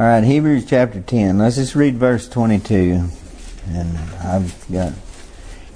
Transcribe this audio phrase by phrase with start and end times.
[0.00, 1.36] All right, Hebrews chapter 10.
[1.36, 3.10] Let's just read verse 22.
[3.68, 4.94] And I've got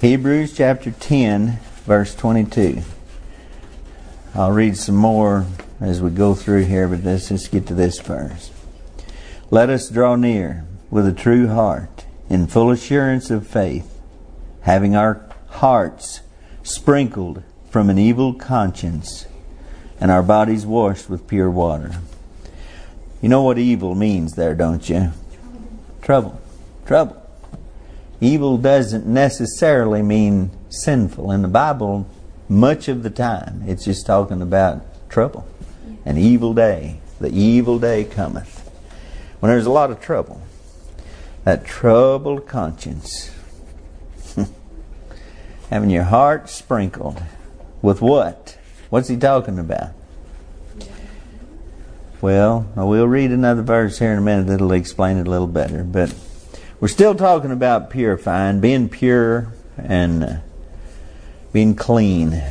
[0.01, 2.81] Hebrews chapter 10, verse 22.
[4.33, 5.45] I'll read some more
[5.79, 8.51] as we go through here, but let's just get to this first.
[9.51, 14.01] Let us draw near with a true heart, in full assurance of faith,
[14.61, 16.21] having our hearts
[16.63, 19.27] sprinkled from an evil conscience,
[19.99, 21.91] and our bodies washed with pure water.
[23.25, 25.11] You know what evil means there, don't you?
[26.03, 26.39] Trouble.
[26.85, 27.19] Trouble.
[28.21, 31.31] Evil doesn't necessarily mean sinful.
[31.31, 32.07] In the Bible,
[32.47, 35.47] much of the time, it's just talking about trouble.
[36.05, 36.99] An evil day.
[37.19, 38.59] The evil day cometh.
[39.39, 40.43] When there's a lot of trouble,
[41.45, 43.31] that troubled conscience,
[45.71, 47.23] having your heart sprinkled
[47.81, 48.59] with what?
[48.91, 49.93] What's he talking about?
[52.25, 55.83] Well, we'll read another verse here in a minute that'll explain it a little better.
[55.83, 56.11] But
[56.79, 60.37] we're still talking about purifying, being pure and uh,
[61.53, 62.41] being clean.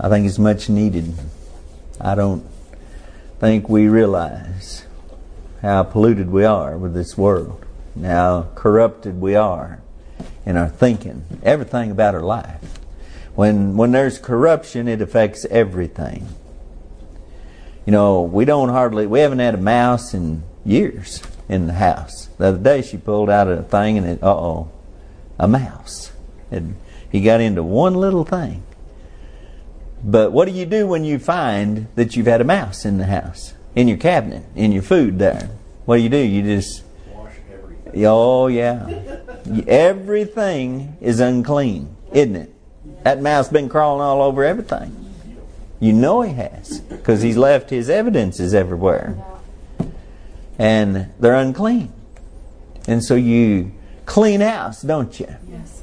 [0.00, 1.12] I think it's much needed.
[2.00, 2.42] I don't
[3.38, 4.86] think we realize
[5.60, 7.66] how polluted we are with this world,
[8.02, 9.82] how corrupted we are
[10.46, 12.64] in our thinking, everything about our life.
[13.34, 16.28] When when there's corruption, it affects everything.
[17.86, 22.28] You know, we don't hardly, we haven't had a mouse in years in the house.
[22.38, 24.70] The other day she pulled out a thing and it, uh oh,
[25.38, 26.12] a mouse.
[26.50, 26.76] And
[27.10, 28.62] he got into one little thing.
[30.04, 33.04] But what do you do when you find that you've had a mouse in the
[33.04, 35.50] house, in your cabinet, in your food there?
[35.84, 36.18] What do you do?
[36.18, 36.82] You just.
[37.12, 38.06] Wash everything.
[38.06, 38.86] Oh, yeah.
[39.66, 42.54] Everything is unclean, isn't it?
[43.04, 45.01] That mouse been crawling all over everything.
[45.82, 49.16] You know he has, because he's left his evidences everywhere.
[50.56, 51.92] And they're unclean.
[52.86, 53.72] And so you
[54.06, 55.26] clean house, don't you?
[55.50, 55.82] Yes.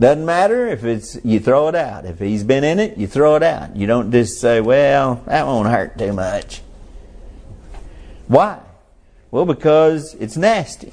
[0.00, 2.04] Doesn't matter if it's you throw it out.
[2.04, 3.76] If he's been in it, you throw it out.
[3.76, 6.60] You don't just say, "Well, that won't hurt too much."
[8.26, 8.58] Why?
[9.30, 10.92] Well, because it's nasty.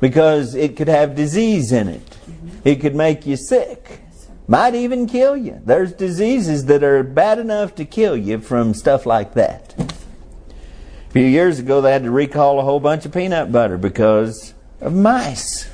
[0.00, 2.10] Because it could have disease in it.
[2.10, 2.48] Mm-hmm.
[2.64, 4.01] It could make you sick.
[4.48, 5.60] Might even kill you.
[5.64, 9.74] There's diseases that are bad enough to kill you from stuff like that.
[9.78, 14.54] A few years ago, they had to recall a whole bunch of peanut butter because
[14.80, 15.70] of mice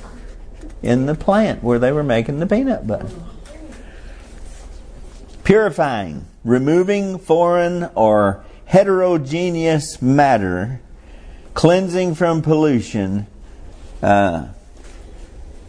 [0.83, 3.09] in the plant where they were making the peanut butter.
[5.43, 10.79] Purifying, removing foreign or heterogeneous matter,
[11.55, 13.25] cleansing from pollution,
[14.03, 14.47] uh,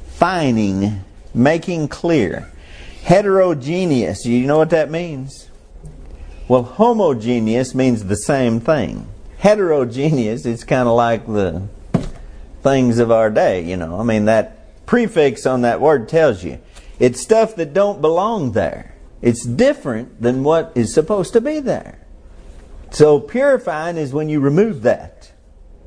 [0.09, 2.53] fining, making clear.
[3.11, 5.49] Heterogeneous, you know what that means?
[6.47, 9.09] Well, homogeneous means the same thing.
[9.39, 11.67] Heterogeneous, is kind of like the
[12.63, 13.99] things of our day, you know.
[13.99, 16.61] I mean, that prefix on that word tells you
[17.01, 18.95] it's stuff that don't belong there.
[19.21, 21.99] It's different than what is supposed to be there.
[22.93, 25.33] So, purifying is when you remove that.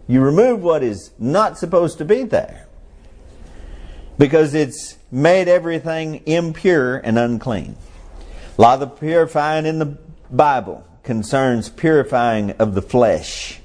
[0.09, 2.67] You remove what is not supposed to be there.
[4.17, 7.75] Because it's made everything impure and unclean.
[8.57, 9.97] A lot of the purifying in the
[10.29, 13.59] Bible concerns purifying of the flesh.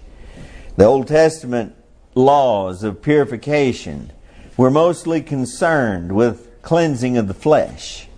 [0.77, 1.75] The Old Testament
[2.15, 4.13] laws of purification
[4.57, 8.09] were mostly concerned with cleansing of the flesh.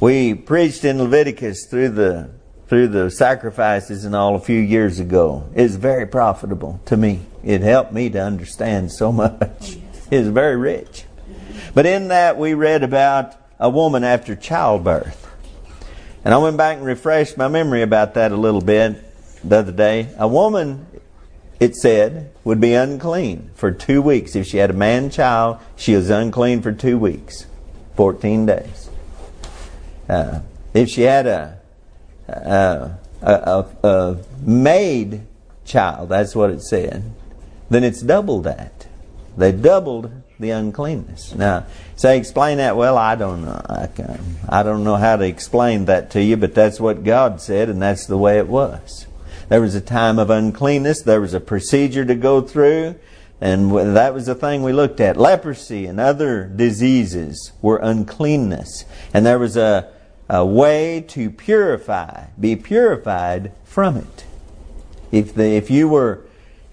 [0.00, 2.30] We preached in Leviticus through the
[2.66, 5.44] through the sacrifices and all a few years ago.
[5.54, 7.20] It was very profitable to me.
[7.44, 9.76] It helped me to understand so much.
[10.10, 11.04] It was very rich.
[11.74, 15.18] But in that we read about a woman after childbirth.
[16.24, 19.02] And I went back and refreshed my memory about that a little bit
[19.42, 20.08] the other day.
[20.18, 20.86] A woman,
[21.58, 24.36] it said, would be unclean for two weeks.
[24.36, 27.46] If she had a man child, she was unclean for two weeks,
[27.96, 28.90] 14 days.
[30.08, 30.40] Uh,
[30.74, 31.58] if she had a,
[32.28, 35.22] a, a, a maid
[35.64, 37.02] child, that's what it said,
[37.70, 38.86] then it's double that.
[39.36, 41.34] They doubled the uncleanness.
[41.34, 41.64] Now,
[41.96, 42.76] say explain that.
[42.76, 43.62] Well, I don't know.
[43.66, 47.40] I, can, I don't know how to explain that to you, but that's what God
[47.40, 49.06] said, and that's the way it was.
[49.48, 51.02] There was a time of uncleanness.
[51.02, 52.96] There was a procedure to go through,
[53.40, 55.16] and that was the thing we looked at.
[55.16, 58.84] Leprosy and other diseases were uncleanness,
[59.14, 59.92] and there was a,
[60.28, 64.24] a way to purify, be purified from it.
[65.10, 66.24] If the, if you were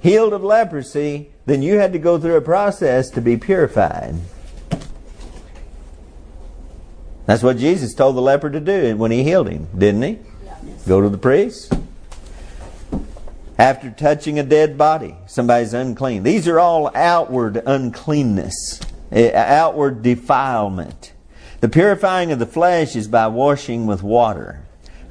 [0.02, 4.16] healed of leprosy, then you had to go through a process to be purified.
[7.26, 10.20] That's what Jesus told the leper to do when he healed him, didn't he?
[10.88, 11.74] Go to the priest.
[13.58, 16.24] After touching a dead body, somebody's unclean.
[16.24, 18.80] These are all outward uncleanness,
[19.12, 21.14] eh, outward defilement.
[21.60, 24.62] The purifying of the flesh is by washing with water.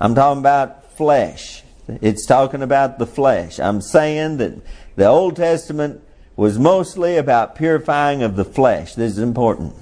[0.01, 1.63] I'm talking about flesh.
[1.87, 3.61] It's talking about the flesh.
[3.61, 4.55] I'm saying that
[4.97, 6.03] the Old Testament
[6.39, 8.95] was mostly about purifying of the flesh.
[8.95, 9.75] This is important.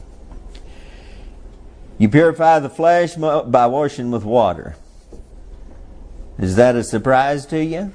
[1.99, 4.75] You purify the flesh by washing with water.
[6.39, 7.93] Is that a surprise to you?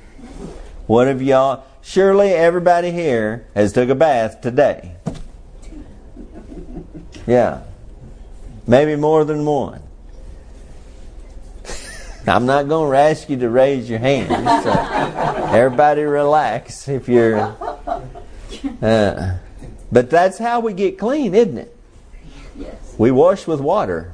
[0.86, 1.64] What have y'all?
[1.82, 4.94] Surely everybody here has took a bath today.
[7.26, 7.64] Yeah.
[8.68, 9.82] Maybe more than one.
[12.28, 14.30] I'm not going to ask you to raise your hand.
[14.64, 14.72] So
[15.52, 17.58] everybody relax if you're.
[18.82, 19.38] Uh,
[19.92, 21.76] but that's how we get clean, isn't it?
[22.58, 22.96] Yes.
[22.98, 24.14] We wash with water.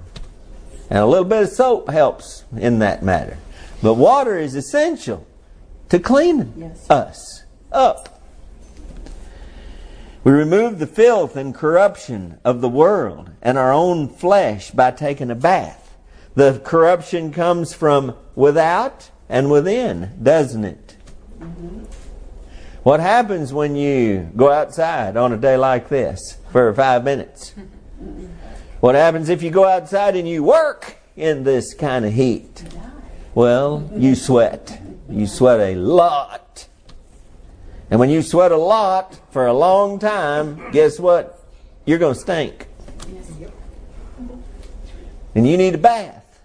[0.89, 3.37] And a little bit of soap helps in that matter.
[3.81, 5.27] But water is essential
[5.89, 6.89] to clean yes.
[6.89, 8.21] us up.
[10.23, 15.31] We remove the filth and corruption of the world and our own flesh by taking
[15.31, 15.95] a bath.
[16.35, 20.97] The corruption comes from without and within, doesn't it?
[21.39, 21.85] Mm-hmm.
[22.87, 27.53] What happens when you go outside on a day like this for five minutes?
[28.79, 32.63] What happens if you go outside and you work in this kind of heat?
[33.35, 34.81] Well, you sweat.
[35.09, 36.69] You sweat a lot.
[37.91, 41.43] And when you sweat a lot for a long time, guess what?
[41.85, 42.67] You're going to stink.
[45.35, 46.39] And you need a bath.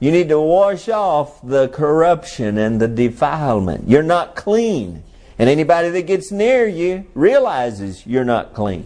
[0.00, 3.88] You need to wash off the corruption and the defilement.
[3.88, 5.04] You're not clean.
[5.38, 8.84] And anybody that gets near you realizes you're not clean.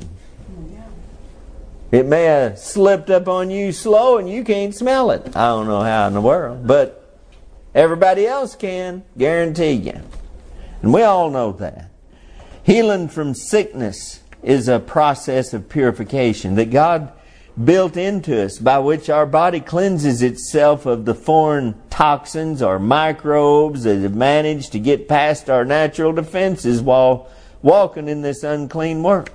[1.90, 5.34] It may have slipped up on you slow and you can't smell it.
[5.34, 7.18] I don't know how in the world, but
[7.74, 10.00] everybody else can, guarantee you.
[10.82, 11.90] And we all know that.
[12.62, 17.10] Healing from sickness is a process of purification that God
[17.64, 23.82] built into us by which our body cleanses itself of the foreign toxins or microbes
[23.82, 27.28] that have managed to get past our natural defenses while
[27.62, 29.30] walking in this unclean world.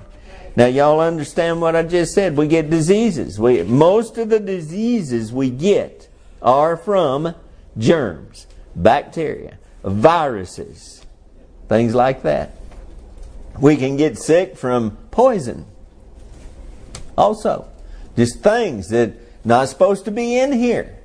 [0.56, 2.36] Now, y'all understand what I just said?
[2.36, 3.38] We get diseases.
[3.38, 6.08] We, most of the diseases we get
[6.40, 7.34] are from
[7.76, 11.04] germs, bacteria, viruses,
[11.68, 12.52] things like that.
[13.58, 15.66] We can get sick from poison.
[17.18, 17.68] Also,
[18.16, 19.14] just things that
[19.44, 20.98] not supposed to be in here.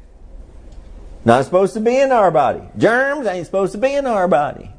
[1.26, 2.62] Not supposed to be in our body.
[2.78, 4.72] Germs ain't supposed to be in our body.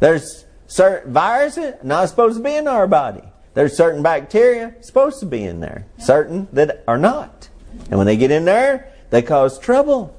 [0.00, 3.22] There's certain viruses not supposed to be in our body.
[3.54, 7.48] There's certain bacteria supposed to be in there, certain that are not.
[7.90, 10.16] And when they get in there, they cause trouble,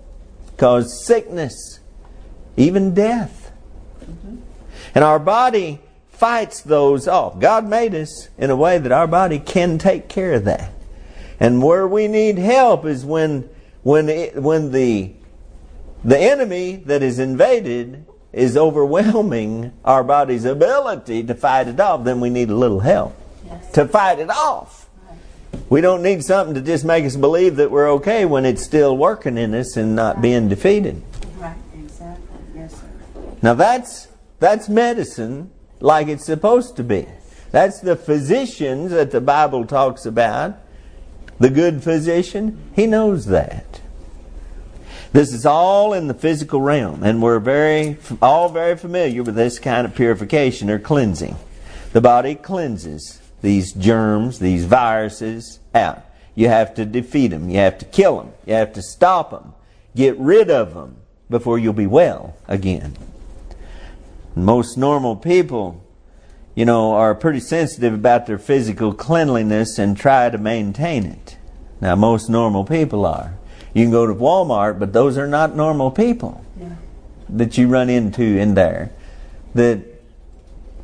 [0.57, 1.80] cause sickness,
[2.56, 3.51] even death.
[4.01, 4.38] Mm-hmm.
[4.94, 7.39] And our body fights those off.
[7.39, 10.71] God made us in a way that our body can take care of that.
[11.40, 13.50] And where we need help is when
[13.84, 15.12] when it, when the
[16.04, 22.20] the enemy that is invaded is overwhelming our body's ability to fight it off, then
[22.20, 23.16] we need a little help
[23.46, 23.72] yes.
[23.72, 24.90] to fight it off.
[25.70, 28.96] We don't need something to just make us believe that we're okay when it's still
[28.98, 30.22] working in us and not right.
[30.22, 31.02] being defeated.
[31.38, 32.38] Right, exactly.
[32.54, 32.88] Yes, sir.
[33.42, 34.08] Now that's
[34.40, 37.08] that's medicine like it's supposed to be.
[37.52, 40.59] That's the physicians that the Bible talks about.
[41.39, 43.81] The good physician, he knows that.
[45.11, 49.59] This is all in the physical realm, and we're very all very familiar with this
[49.59, 51.35] kind of purification or cleansing.
[51.94, 56.04] The body cleanses these germs, these viruses out.
[56.35, 57.49] You have to defeat them.
[57.49, 58.33] You have to kill them.
[58.45, 59.54] You have to stop them.
[59.95, 60.97] Get rid of them
[61.30, 62.97] before you'll be well again.
[64.35, 65.81] Most normal people,
[66.56, 71.38] you know, are pretty sensitive about their physical cleanliness and try to maintain it.
[71.81, 73.35] Now, most normal people are.
[73.74, 76.76] You can go to Walmart, but those are not normal people yeah.
[77.28, 78.92] that you run into in there
[79.54, 79.81] that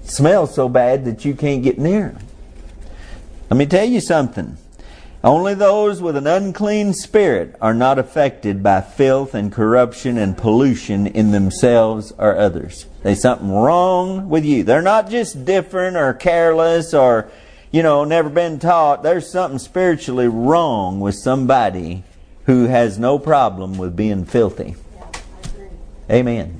[0.03, 2.27] smell so bad that you can't get near them.
[3.49, 4.57] Let me tell you something.
[5.23, 11.05] Only those with an unclean spirit are not affected by filth and corruption and pollution
[11.05, 12.87] in themselves or others.
[13.03, 14.63] There's something wrong with you.
[14.63, 17.29] They're not just different or careless or,
[17.69, 19.03] you know, never been taught.
[19.03, 22.03] There's something spiritually wrong with somebody
[22.45, 24.75] who has no problem with being filthy.
[26.09, 26.57] Amen.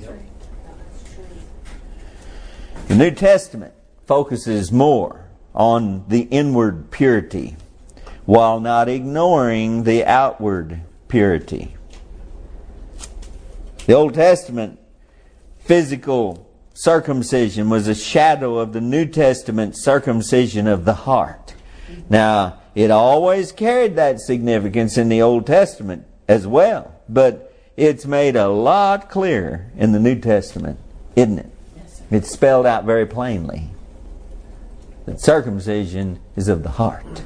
[2.86, 3.74] The New Testament
[4.06, 7.56] focuses more on the inward purity
[8.24, 11.74] while not ignoring the outward purity.
[13.86, 14.78] The Old Testament
[15.60, 21.54] physical circumcision was a shadow of the New Testament circumcision of the heart.
[22.08, 28.36] Now, it always carried that significance in the Old Testament as well, but it's made
[28.36, 30.78] a lot clearer in the New Testament,
[31.16, 31.50] isn't it?
[32.10, 33.68] It's spelled out very plainly
[35.06, 37.22] that circumcision is of the heart.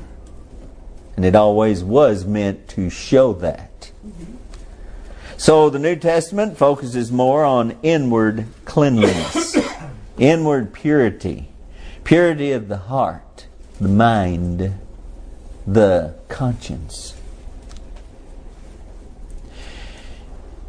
[1.17, 3.91] And it always was meant to show that.
[5.39, 9.57] So the New Testament focuses more on inward cleanliness,
[10.19, 11.49] inward purity,
[12.05, 13.47] purity of the heart,
[13.81, 14.75] the mind,
[15.67, 17.15] the conscience.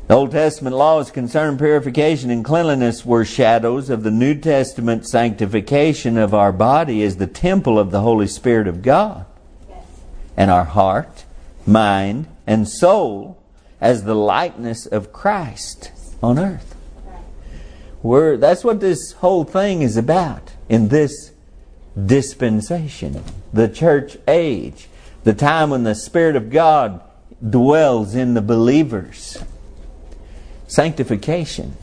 [0.08, 6.18] The Old Testament laws concerning purification and cleanliness were shadows of the New Testament sanctification
[6.18, 9.26] of our body as the temple of the Holy Spirit of God.
[10.38, 11.26] And our heart,
[11.66, 13.42] mind, and soul
[13.82, 15.92] as the likeness of Christ
[16.24, 16.76] on earth.
[18.02, 21.32] We're, that's what this whole thing is about in this
[22.06, 24.88] dispensation, the church age,
[25.24, 27.02] the time when the Spirit of God
[27.50, 29.44] dwells in the believers
[30.68, 31.76] sanctification.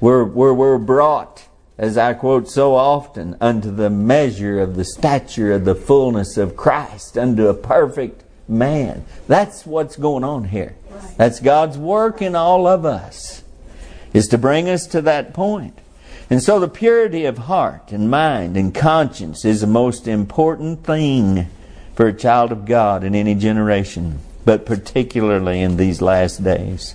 [0.00, 1.41] We're, we're, we're brought,
[1.78, 6.56] as I quote so often, unto the measure of the stature of the fullness of
[6.56, 9.04] Christ, unto a perfect man.
[9.26, 10.76] That's what's going on here.
[11.16, 13.42] That's God's work in all of us,
[14.12, 15.78] is to bring us to that point.
[16.28, 21.48] And so the purity of heart and mind and conscience is the most important thing
[21.94, 26.94] for a child of God in any generation, but particularly in these last days.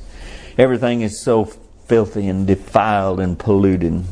[0.57, 4.03] Everything is so filthy and defiled and polluted.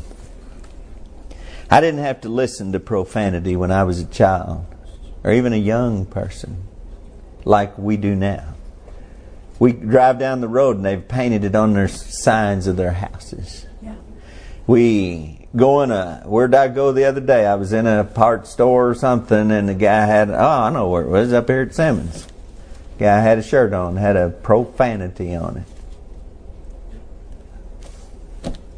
[1.70, 4.66] I didn't have to listen to profanity when I was a child
[5.24, 6.64] or even a young person
[7.44, 8.54] like we do now.
[9.58, 13.66] We drive down the road and they've painted it on their signs of their houses.
[13.82, 13.94] Yeah.
[14.66, 17.46] We go in a, where did I go the other day?
[17.46, 20.88] I was in a part store or something and the guy had, oh, I know
[20.88, 22.26] where it was, up here at Simmons.
[22.98, 25.66] Guy had a shirt on, had a profanity on it.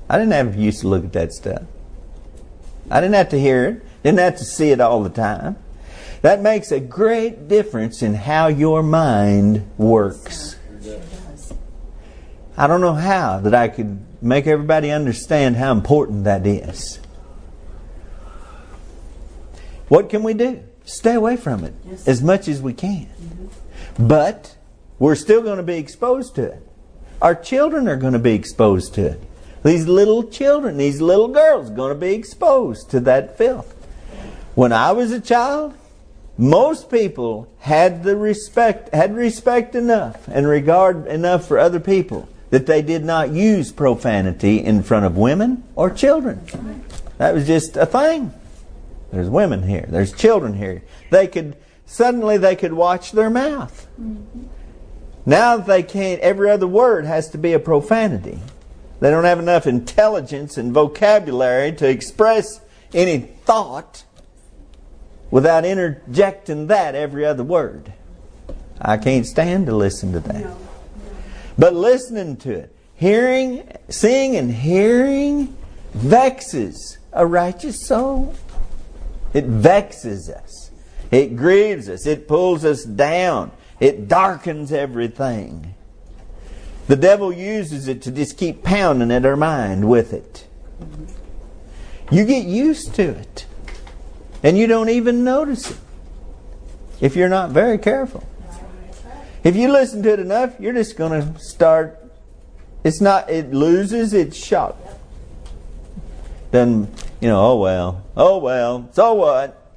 [0.09, 1.63] I didn't have used to look at that stuff.
[2.91, 5.57] I didn't have to hear it, didn't have to see it all the time.
[6.23, 10.57] That makes a great difference in how your mind works.
[12.57, 16.99] I don't know how that I could make everybody understand how important that is.
[19.87, 20.65] What can we do?
[20.85, 21.75] Stay away from it
[22.07, 23.07] as much as we can.
[23.07, 24.09] Mm-hmm.
[24.09, 24.57] But
[24.99, 26.63] we're still going to be exposed to it.
[27.23, 29.23] Our children are going to be exposed to it.
[29.69, 33.71] These little children, these little girls, going to be exposed to that filth.
[34.55, 35.75] When I was a child,
[36.39, 42.65] most people had the respect, had respect enough and regard enough for other people that
[42.65, 46.41] they did not use profanity in front of women or children.
[47.19, 48.33] That was just a thing.
[49.13, 49.85] There's women here.
[49.87, 50.83] There's children here.
[51.11, 53.87] They could suddenly they could watch their mouth.
[54.01, 54.45] Mm-hmm.
[55.27, 56.23] Now they can't.
[56.23, 58.39] Every other word has to be a profanity.
[59.01, 62.61] They don't have enough intelligence and vocabulary to express
[62.93, 64.05] any thought
[65.31, 67.93] without interjecting that every other word.
[68.81, 70.57] I can't stand to listen to that.
[71.57, 75.57] But listening to it, hearing, seeing and hearing
[75.93, 78.35] vexes a righteous soul.
[79.35, 80.71] It vexes us.
[81.11, 82.07] It grieves us.
[82.07, 83.51] It pulls us down.
[83.81, 85.75] It darkens everything.
[86.89, 90.47] The devil uses it to just keep pounding at our mind with it.
[92.11, 93.47] You get used to it.
[94.43, 95.77] And you don't even notice it
[97.01, 98.27] if you're not very careful.
[99.45, 102.03] If you listen to it enough, you're just going to start.
[102.85, 104.77] It's not, it loses its shock.
[106.51, 106.91] Then,
[107.21, 109.77] you know, oh well, oh well, so what?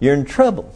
[0.00, 0.74] You're in trouble.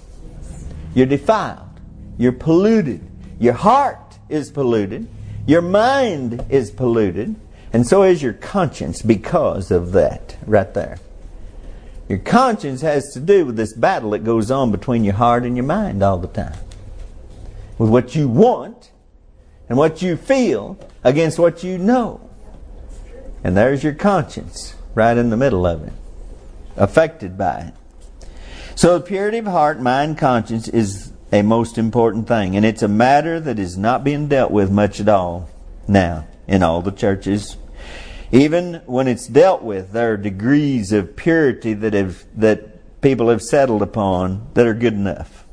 [0.94, 1.68] You're defiled.
[2.16, 3.06] You're polluted.
[3.38, 5.06] Your heart is polluted.
[5.46, 7.34] Your mind is polluted,
[7.72, 10.98] and so is your conscience because of that right there.
[12.08, 15.56] Your conscience has to do with this battle that goes on between your heart and
[15.56, 16.58] your mind all the time.
[17.78, 18.90] With what you want
[19.68, 22.28] and what you feel against what you know.
[23.42, 25.92] And there's your conscience right in the middle of it,
[26.76, 28.28] affected by it.
[28.74, 32.54] So, the purity of heart, mind, conscience is a most important thing.
[32.56, 35.48] And it's a matter that is not being dealt with much at all
[35.88, 37.56] now in all the churches.
[38.30, 43.42] Even when it's dealt with, there are degrees of purity that have that people have
[43.42, 45.44] settled upon that are good enough.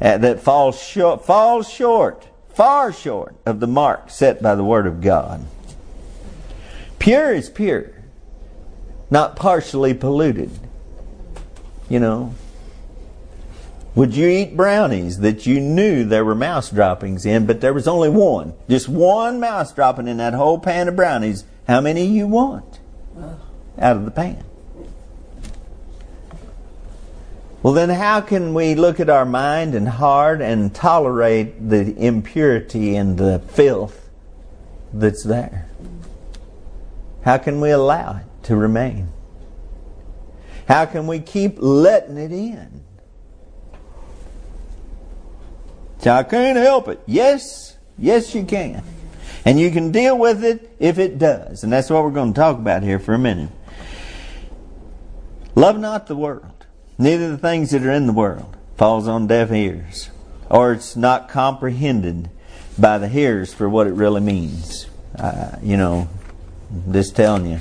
[0.00, 4.86] Uh, that fall short, falls short, far short of the mark set by the Word
[4.86, 5.46] of God.
[6.98, 7.92] Pure is pure.
[9.10, 10.50] not partially polluted.
[11.88, 12.34] You know,
[13.96, 17.88] would you eat brownies that you knew there were mouse droppings in, but there was
[17.88, 18.52] only one?
[18.68, 21.44] Just one mouse dropping in that whole pan of brownies.
[21.66, 22.78] How many you want
[23.78, 24.44] out of the pan?
[27.62, 32.94] Well, then, how can we look at our mind and heart and tolerate the impurity
[32.94, 34.08] and the filth
[34.92, 35.68] that's there?
[37.24, 39.08] How can we allow it to remain?
[40.68, 42.85] How can we keep letting it in?
[45.98, 47.00] So I can't help it.
[47.06, 48.82] Yes, yes, you can.
[49.44, 51.62] And you can deal with it if it does.
[51.62, 53.50] And that's what we're going to talk about here for a minute.
[55.54, 56.66] Love not the world,
[56.98, 58.56] neither the things that are in the world.
[58.76, 60.10] Falls on deaf ears.
[60.50, 62.28] Or it's not comprehended
[62.78, 64.86] by the hearers for what it really means.
[65.18, 66.08] Uh, you know,
[66.90, 67.60] just telling you.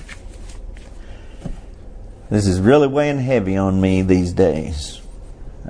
[2.29, 5.01] This is really weighing heavy on me these days.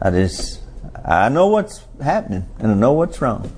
[0.02, 0.62] I just,
[1.08, 3.56] I know what's happening and I know what's wrong.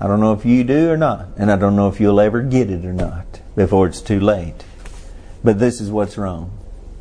[0.00, 2.40] I don't know if you do or not, and I don't know if you'll ever
[2.42, 4.64] get it or not before it's too late.
[5.42, 6.56] But this is what's wrong.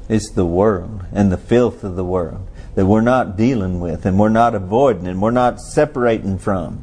[0.10, 4.20] It's the world and the filth of the world that we're not dealing with and
[4.20, 6.82] we're not avoiding and we're not separating from.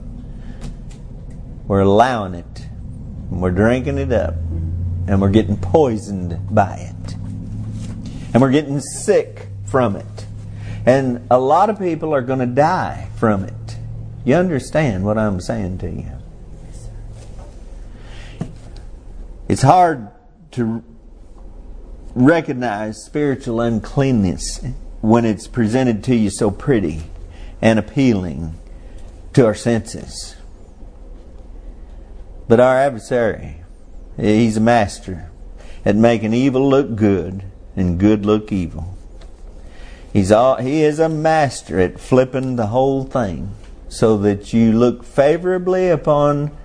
[1.67, 2.67] We're allowing it.
[3.31, 7.15] And we're drinking it up and we're getting poisoned by it.
[8.33, 10.24] And we're getting sick from it.
[10.87, 13.77] And a lot of people are going to die from it.
[14.25, 16.11] You understand what I'm saying to you?
[19.49, 20.09] It's hard
[20.53, 20.83] to
[22.15, 24.65] recognize spiritual uncleanness
[25.01, 27.03] when it's presented to you so pretty
[27.61, 28.55] and appealing
[29.35, 30.37] to our senses.
[32.49, 33.57] But our adversary,
[34.17, 35.31] he's a master
[35.85, 37.45] at making evil look good
[37.77, 38.94] and good look evil.
[40.15, 43.51] He's all, he is a master at flipping the whole thing
[43.89, 46.57] so that you look favorably upon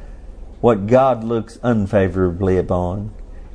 [0.61, 3.11] what God looks unfavorably upon,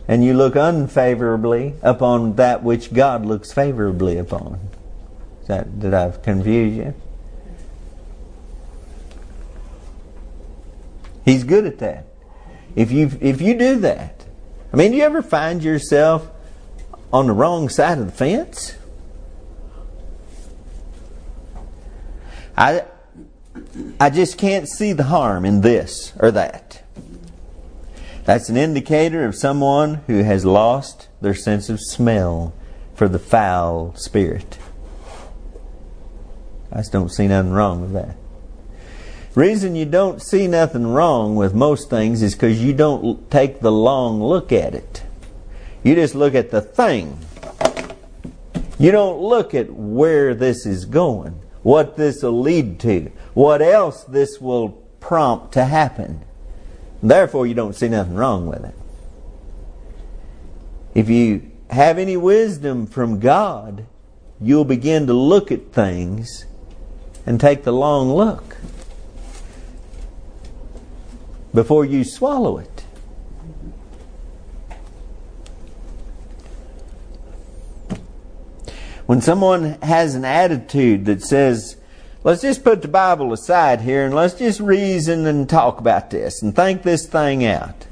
[0.09, 4.59] and you look unfavorably upon that which God looks favorably upon.
[5.42, 6.95] Is that, did I confuse you?
[11.25, 12.07] He's good at that.
[12.75, 14.27] If you if you do that,
[14.73, 16.29] I mean, do you ever find yourself
[17.12, 18.75] on the wrong side of the fence?
[22.57, 22.85] I
[24.01, 26.83] I just can't see the harm in this or that.
[28.25, 32.55] That's an indicator of someone who has lost their sense of smell
[32.95, 34.59] for the foul spirit.
[36.73, 38.17] I just don't see nothing wrong with that.
[39.35, 43.73] Reason you don't see nothing wrong with most things is because you don't take the
[43.73, 45.03] long look at it.
[45.83, 47.19] You just look at the thing.
[48.79, 54.05] You don't look at where this is going, what this will lead to, what else
[54.05, 54.68] this will
[55.00, 56.22] prompt to happen.
[57.03, 58.74] Therefore, you don't see nothing wrong with it.
[60.94, 63.87] If you have any wisdom from God,
[64.40, 66.44] you'll begin to look at things
[67.27, 68.57] and take the long look
[71.55, 72.74] before you swallow it.
[79.07, 81.77] When someone has an attitude that says,
[82.23, 86.43] let's just put the Bible aside here and let's just reason and talk about this
[86.43, 87.87] and think this thing out.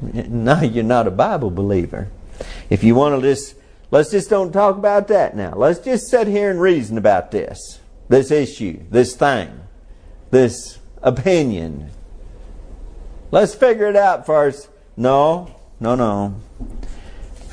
[0.00, 2.08] No, you're not a Bible believer.
[2.70, 3.56] If you want to just,
[3.90, 5.54] let's just don't talk about that now.
[5.56, 9.62] Let's just sit here and reason about this, this issue, this thing,
[10.30, 11.90] this opinion.
[13.32, 14.68] Let's figure it out first.
[14.96, 16.36] No, no, no.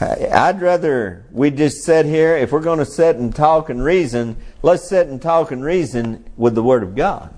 [0.10, 2.36] I'd rather we just sit here.
[2.36, 6.26] If we're going to sit and talk and reason, let's sit and talk and reason
[6.38, 7.34] with the Word of God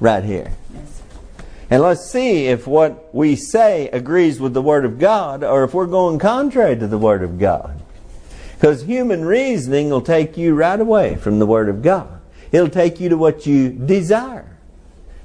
[0.00, 0.52] right here.
[1.70, 5.72] And let's see if what we say agrees with the Word of God or if
[5.72, 7.80] we're going contrary to the Word of God.
[8.54, 12.20] Because human reasoning will take you right away from the Word of God.
[12.52, 14.56] It'll take you to what you desire.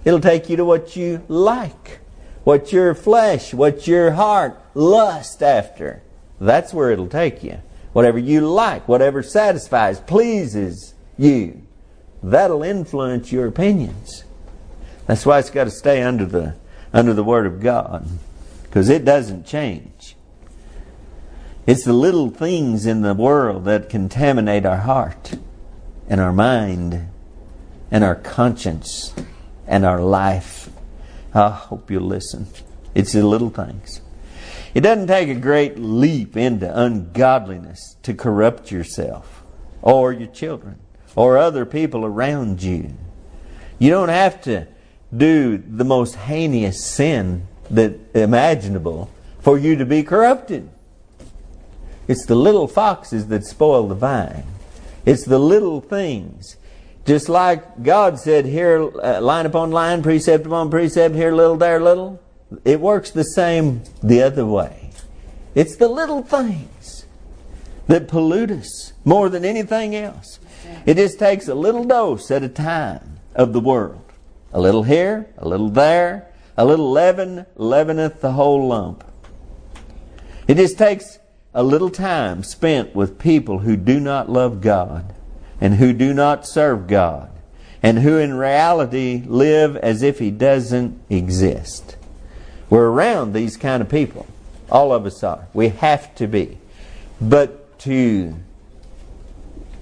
[0.06, 2.00] It'll take you to what you like,
[2.46, 6.02] what your flesh, what your heart lust after.
[6.40, 7.62] That's where it'll take you.
[7.94, 11.64] Whatever you like, whatever satisfies, pleases you,
[12.22, 14.24] that'll influence your opinions.
[15.08, 16.56] That's why it's got to stay under the
[16.94, 18.08] under the Word of God,
[18.64, 20.16] because it doesn't change.
[21.66, 25.34] It's the little things in the world that contaminate our heart
[26.08, 27.10] and our mind
[27.92, 29.14] and our conscience
[29.68, 30.70] and our life.
[31.34, 32.48] I hope you'll listen.
[32.96, 34.02] It's the little things.
[34.74, 39.44] It doesn't take a great leap into ungodliness to corrupt yourself
[39.82, 40.80] or your children
[41.16, 42.96] or other people around you.
[43.80, 44.68] You don't have to
[45.16, 50.70] do the most heinous sin that imaginable for you to be corrupted.
[52.08, 54.46] It's the little foxes that spoil the vine.
[55.06, 56.58] It's the little things.
[57.06, 61.82] Just like God said here, uh, line upon line, precept upon precept, here little, there
[61.82, 62.22] little.
[62.64, 64.92] It works the same the other way.
[65.56, 67.06] It's the little things
[67.88, 70.40] that pollute us more than anything else.
[70.86, 74.02] It just takes a little dose at a time of the world.
[74.54, 79.04] A little here, a little there, a little leaven leaveneth the whole lump.
[80.48, 81.20] It just takes
[81.54, 85.14] a little time spent with people who do not love God
[85.60, 87.30] and who do not serve God
[87.84, 91.97] and who in reality live as if He doesn't exist.
[92.70, 94.28] We're around these kind of people.
[94.70, 95.48] All of us are.
[95.54, 96.58] We have to be.
[97.22, 98.36] But to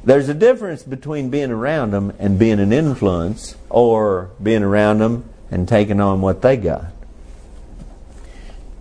[0.06, 5.28] there's a difference between being around them and being an influence or being around them
[5.50, 6.86] and taking on what they got.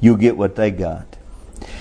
[0.00, 1.16] You'll get what they got.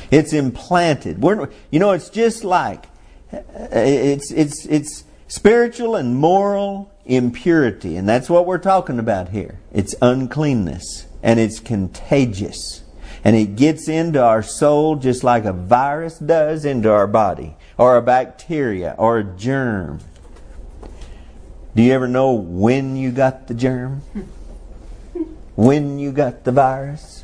[0.10, 1.22] It's implanted.
[1.22, 2.86] We're, you know, it's just like
[3.32, 9.60] it's it's it's spiritual and moral impurity, and that's what we're talking about here.
[9.74, 12.84] It's uncleanness, and it's contagious,
[13.24, 17.96] and it gets into our soul just like a virus does into our body, or
[17.98, 20.00] a bacteria, or a germ.
[21.76, 24.02] Do you ever know when you got the germ?
[25.56, 27.24] When you got the virus?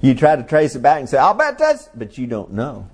[0.00, 2.88] You try to trace it back and say, I'll bet that's, but you don't know.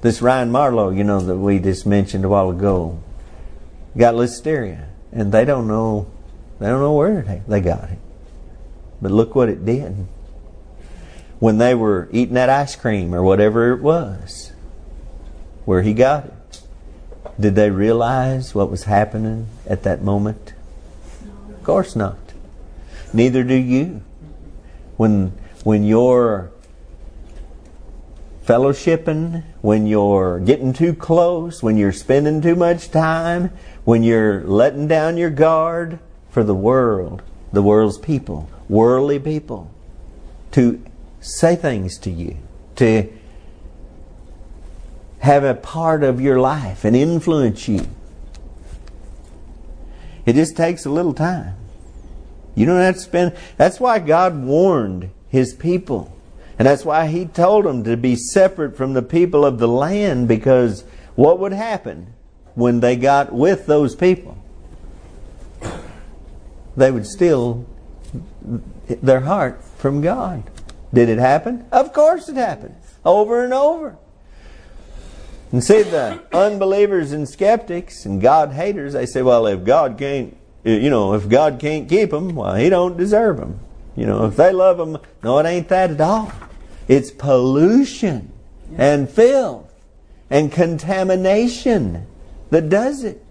[0.00, 3.02] This Ryan Marlowe, you know, that we just mentioned a while ago,
[3.96, 4.86] got listeria.
[5.12, 6.10] And they don't know,
[6.58, 7.98] they don't know where they got it.
[9.02, 10.06] But look what it did.
[11.40, 14.52] When they were eating that ice cream or whatever it was,
[15.64, 16.62] where he got it,
[17.38, 20.54] did they realize what was happening at that moment?
[21.50, 22.16] Of course not.
[23.12, 24.02] Neither do you.
[24.96, 25.32] When
[25.64, 26.52] when you're
[28.46, 33.50] fellowshipping, when you're getting too close, when you're spending too much time,
[33.84, 35.98] when you're letting down your guard
[36.30, 39.70] for the world, the world's people, worldly people,
[40.50, 40.82] to
[41.20, 42.38] say things to you,
[42.74, 43.06] to
[45.18, 47.86] have a part of your life and influence you.
[50.24, 51.54] It just takes a little time.
[52.54, 53.36] You don't have to spend.
[53.58, 56.16] That's why God warned his people.
[56.58, 60.28] And that's why he told them to be separate from the people of the land
[60.28, 62.14] because what would happen
[62.54, 64.38] when they got with those people?
[66.74, 67.66] They would steal
[68.88, 70.44] their heart from God.
[70.92, 71.66] Did it happen?
[71.72, 72.76] Of course it happened.
[73.04, 73.96] Over and over.
[75.50, 80.36] And see, the unbelievers and skeptics and God haters, they say, well, if God can't,
[80.64, 83.60] you know, if God can't keep them, well, He don't deserve them.
[83.94, 86.32] You know, if they love them, no, it ain't that at all.
[86.88, 88.32] It's pollution
[88.76, 89.70] and filth
[90.30, 92.06] and contamination
[92.50, 93.22] that does it.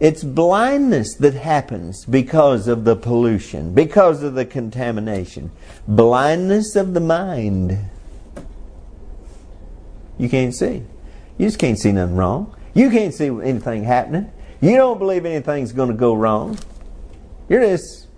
[0.00, 5.50] It's blindness that happens because of the pollution, because of the contamination.
[5.88, 7.78] Blindness of the mind.
[10.16, 10.84] You can't see.
[11.36, 12.54] You just can't see nothing wrong.
[12.74, 14.30] You can't see anything happening.
[14.60, 16.58] You don't believe anything's going to go wrong.
[17.48, 18.08] You're just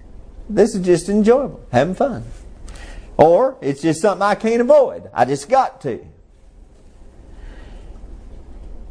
[0.50, 2.24] this is just enjoyable, having fun.
[3.16, 5.08] Or it's just something I can't avoid.
[5.14, 6.04] I just got to.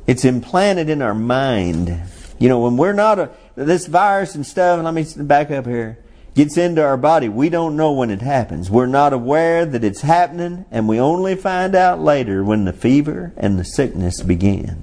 [0.08, 2.02] It's implanted in our mind.
[2.40, 6.00] You know, when we're not a, this virus and stuff, let me back up here,
[6.34, 8.72] gets into our body, we don't know when it happens.
[8.72, 13.34] We're not aware that it's happening, and we only find out later when the fever
[13.36, 14.82] and the sickness begin.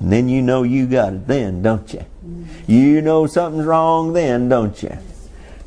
[0.00, 2.04] And then you know you got it then, don't you?
[2.66, 4.98] You know something's wrong then, don't you?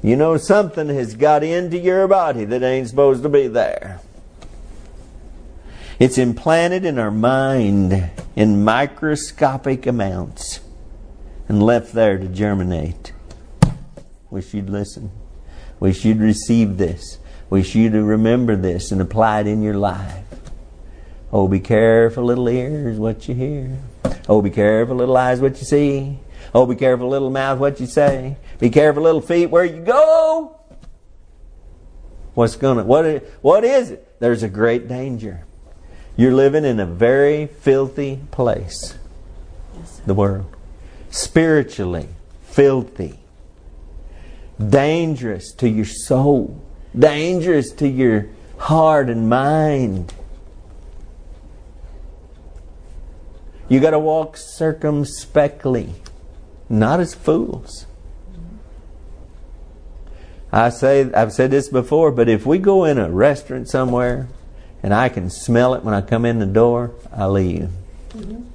[0.03, 4.01] You know something has got into your body that ain't supposed to be there.
[5.97, 10.59] It's implanted in our mind in microscopic amounts
[11.51, 13.11] and left there to germinate.
[14.29, 15.11] Wish you'd listen.
[15.81, 17.17] Wish you'd receive this.
[17.49, 20.23] Wish you to remember this and apply it in your life.
[21.29, 23.77] Oh, be careful, little ears, what you hear.
[24.29, 26.19] Oh, be careful, little eyes, what you see.
[26.55, 28.37] Oh, be careful, little mouth, what you say.
[28.57, 30.57] Be careful, little feet, where you go.
[32.33, 34.21] What's gonna what what is it?
[34.21, 35.43] There's a great danger.
[36.15, 38.97] You're living in a very filthy place.
[39.75, 40.55] Yes, the world.
[41.11, 42.07] Spiritually
[42.41, 43.19] filthy.
[44.59, 46.61] Dangerous to your soul.
[46.97, 50.13] dangerous to your heart and mind.
[53.69, 55.93] You got to walk circumspectly,
[56.67, 57.85] not as fools.
[60.51, 64.27] I say I've said this before, but if we go in a restaurant somewhere
[64.83, 67.69] and I can smell it when I come in the door, I leave.
[68.09, 68.50] Mm-hmm.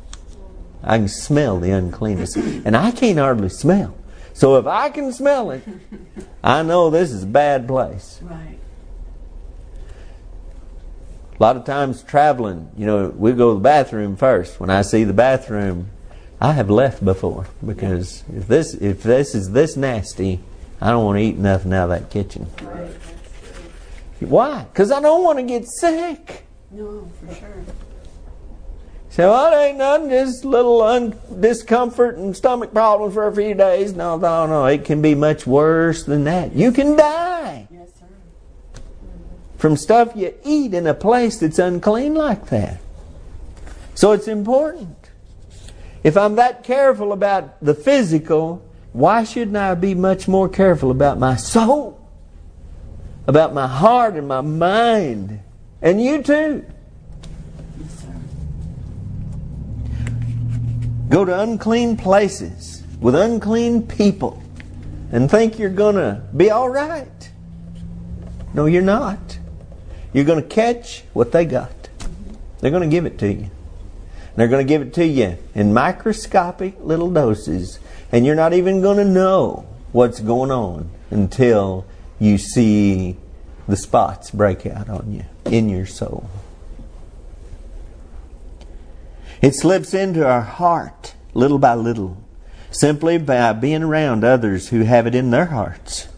[0.86, 2.36] I can smell the uncleanness.
[2.36, 3.96] And I can't hardly smell.
[4.32, 5.62] So if I can smell it,
[6.44, 8.20] I know this is a bad place.
[8.22, 8.58] Right.
[11.38, 14.58] A lot of times traveling, you know, we go to the bathroom first.
[14.60, 15.90] When I see the bathroom,
[16.40, 20.40] I have left before because if this if this is this nasty,
[20.80, 22.46] I don't want to eat nothing out of that kitchen.
[22.62, 22.90] Right.
[24.20, 24.64] Why?
[24.64, 26.46] Because I don't want to get sick.
[26.70, 27.64] No, for sure.
[29.16, 33.54] So well, it ain't nothing, just little un- discomfort and stomach problems for a few
[33.54, 33.94] days.
[33.94, 34.66] No, no, no.
[34.66, 36.54] It can be much worse than that.
[36.54, 37.88] You can die Yes,
[39.56, 42.78] from stuff you eat in a place that's unclean like that.
[43.94, 45.08] So it's important.
[46.04, 51.18] If I'm that careful about the physical, why shouldn't I be much more careful about
[51.18, 51.98] my soul?
[53.26, 55.40] About my heart and my mind?
[55.80, 56.66] And you too.
[57.80, 58.12] Yes, sir.
[61.16, 64.42] Go to unclean places with unclean people
[65.10, 67.30] and think you're going to be all right.
[68.52, 69.38] No, you're not.
[70.12, 71.88] You're going to catch what they got.
[72.58, 73.48] They're going to give it to you.
[74.34, 77.78] They're going to give it to you in microscopic little doses,
[78.12, 81.86] and you're not even going to know what's going on until
[82.18, 83.16] you see
[83.66, 86.28] the spots break out on you in your soul.
[89.42, 92.16] It slips into our heart little by little,
[92.70, 96.08] simply by being around others who have it in their hearts.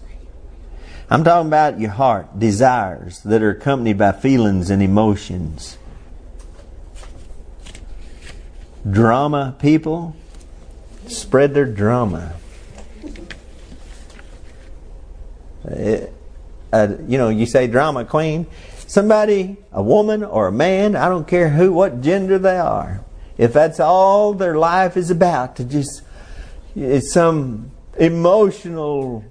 [1.10, 5.78] I'm talking about your heart, desires that are accompanied by feelings and emotions.
[8.88, 10.14] Drama people
[11.06, 12.34] spread their drama.
[15.68, 15.98] Uh,
[16.72, 18.46] uh, you know, you say drama queen.
[18.86, 23.04] Somebody, a woman or a man, I don't care who, what gender they are,
[23.38, 26.02] if that's all their life is about, to just,
[26.76, 29.24] it's some emotional,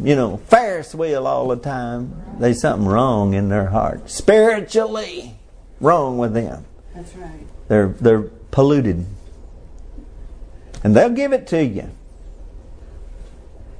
[0.00, 4.08] you know, Ferris wheel all the time, there's something wrong in their heart.
[4.08, 5.34] Spiritually
[5.80, 6.64] wrong with them.
[6.94, 7.46] That's right.
[7.68, 9.04] They're, they're polluted.
[10.84, 11.90] And they'll give it to you.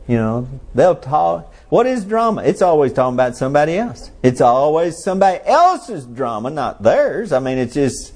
[0.09, 1.55] You know, they'll talk.
[1.69, 2.43] What is drama?
[2.43, 4.11] It's always talking about somebody else.
[4.23, 7.33] It's always somebody else's drama, not theirs.
[7.33, 8.13] I mean, it's just,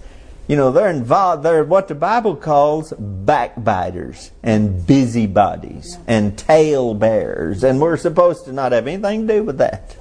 [0.49, 1.43] you know, they're involved.
[1.43, 7.65] They're what the Bible calls backbiters and busybodies and tale bearers.
[7.65, 9.97] And we're supposed to not have anything to do with that.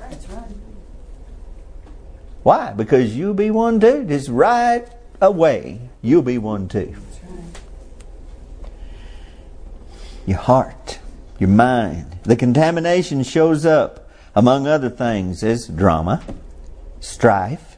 [2.44, 2.74] Why?
[2.74, 4.06] Because you'll be one too.
[4.06, 4.88] Just right
[5.20, 6.96] away, you'll be one too.
[10.28, 11.00] Your heart,
[11.40, 12.20] your mind.
[12.24, 16.24] The contamination shows up, among other things, as drama,
[17.00, 17.75] strife.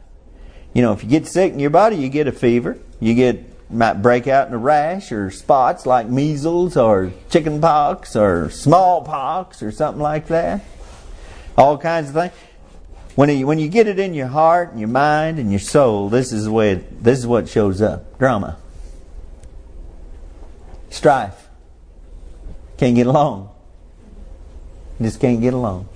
[0.78, 2.78] You know, if you get sick in your body, you get a fever.
[3.00, 8.16] You get might break out in a rash or spots like measles or chicken pox
[8.16, 10.63] or smallpox or something like that.
[11.58, 12.32] All kinds of things.
[13.16, 16.10] When you, when you get it in your heart and your mind and your soul,
[16.10, 18.20] this is the way it, this is what shows up.
[18.20, 18.60] Drama.
[20.92, 21.48] Strife.
[22.78, 23.50] Can't get along.
[25.02, 25.90] Just can't get along.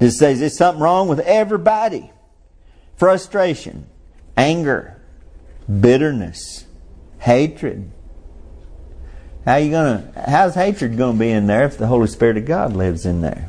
[0.00, 2.12] Just says there's something wrong with everybody.
[2.98, 3.86] Frustration,
[4.36, 5.00] anger,
[5.80, 6.66] bitterness,
[7.20, 7.92] hatred.
[9.44, 12.74] How you gonna how's hatred gonna be in there if the Holy Spirit of God
[12.74, 13.48] lives in there?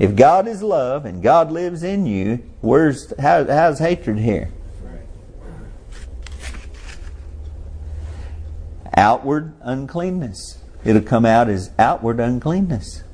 [0.00, 4.50] If God is love and God lives in you, where's how, how's hatred here?
[8.96, 10.58] Outward uncleanness.
[10.84, 13.04] It'll come out as outward uncleanness.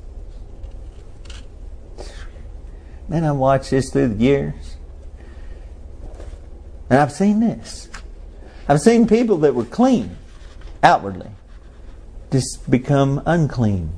[3.07, 4.68] Man, I watched this through the years.
[6.89, 7.89] And I've seen this.
[8.67, 10.17] I've seen people that were clean
[10.83, 11.29] outwardly
[12.31, 13.91] just become unclean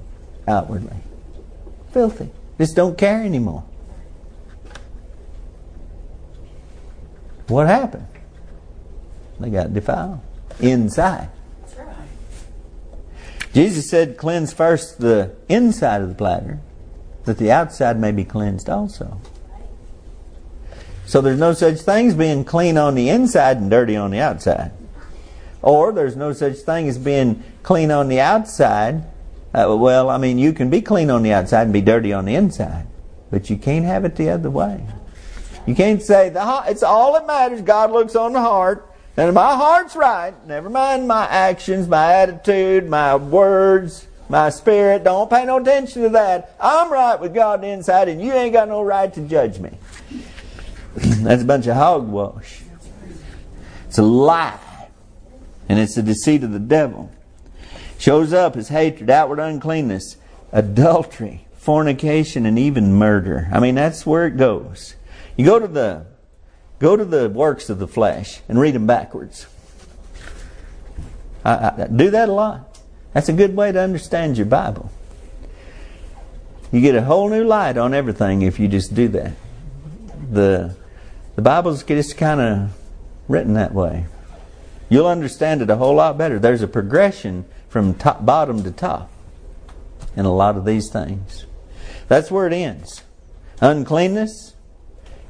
[0.47, 0.97] outwardly.
[1.91, 2.29] Filthy.
[2.57, 3.65] Just don't care anymore.
[7.47, 8.07] What happened?
[9.39, 10.21] They got defiled
[10.59, 11.29] inside.
[11.61, 11.95] That's right.
[13.53, 16.59] Jesus said, Cleanse first the inside of the platter,
[17.25, 19.19] that the outside may be cleansed also.
[21.11, 24.21] So there's no such thing as being clean on the inside and dirty on the
[24.21, 24.71] outside.
[25.61, 29.03] Or there's no such thing as being clean on the outside
[29.53, 32.23] Uh, well, I mean, you can be clean on the outside and be dirty on
[32.23, 32.87] the inside,
[33.29, 34.85] but you can't have it the other way.
[35.67, 37.61] You can't say the it's all that matters.
[37.61, 42.13] God looks on the heart, and if my heart's right, never mind my actions, my
[42.13, 45.03] attitude, my words, my spirit.
[45.03, 46.55] Don't pay no attention to that.
[46.57, 49.59] I'm right with God on the inside, and you ain't got no right to judge
[49.59, 49.71] me.
[50.95, 52.61] That's a bunch of hogwash.
[53.87, 54.87] It's a lie,
[55.69, 57.11] and it's the deceit of the devil.
[57.97, 60.17] Shows up as hatred, outward uncleanness,
[60.51, 63.49] adultery, fornication, and even murder.
[63.51, 64.95] I mean, that's where it goes.
[65.37, 66.05] You go to the
[66.79, 69.47] go to the works of the flesh and read them backwards.
[71.45, 72.79] I, I do that a lot.
[73.13, 74.91] That's a good way to understand your Bible.
[76.71, 79.33] You get a whole new light on everything if you just do that.
[80.31, 80.75] The
[81.41, 82.77] the Bible's just kind of
[83.27, 84.05] written that way.
[84.89, 86.37] You'll understand it a whole lot better.
[86.37, 89.09] There's a progression from top, bottom to top
[90.15, 91.47] in a lot of these things.
[92.07, 93.01] That's where it ends.
[93.59, 94.53] Uncleanness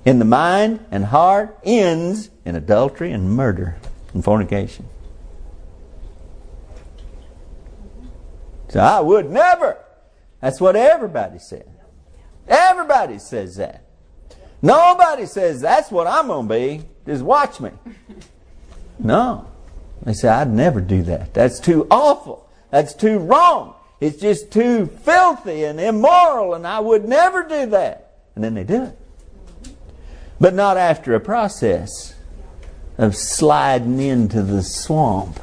[0.04, 3.78] in the mind and heart ends in adultery and murder
[4.13, 4.89] and fornication.
[8.67, 9.78] So I would never.
[10.41, 11.71] That's what everybody said.
[12.50, 13.86] Everybody says that.
[14.62, 16.84] Nobody says that's what I'm going to be.
[17.06, 17.71] Just watch me.
[19.00, 19.47] No.
[20.04, 21.34] They say, I'd never do that.
[21.34, 22.50] That's too awful.
[22.69, 23.76] That's too wrong.
[24.00, 28.17] It's just too filthy and immoral, and I would never do that.
[28.36, 28.97] And then they do it.
[30.39, 32.15] But not after a process
[32.97, 35.39] of sliding into the swamp.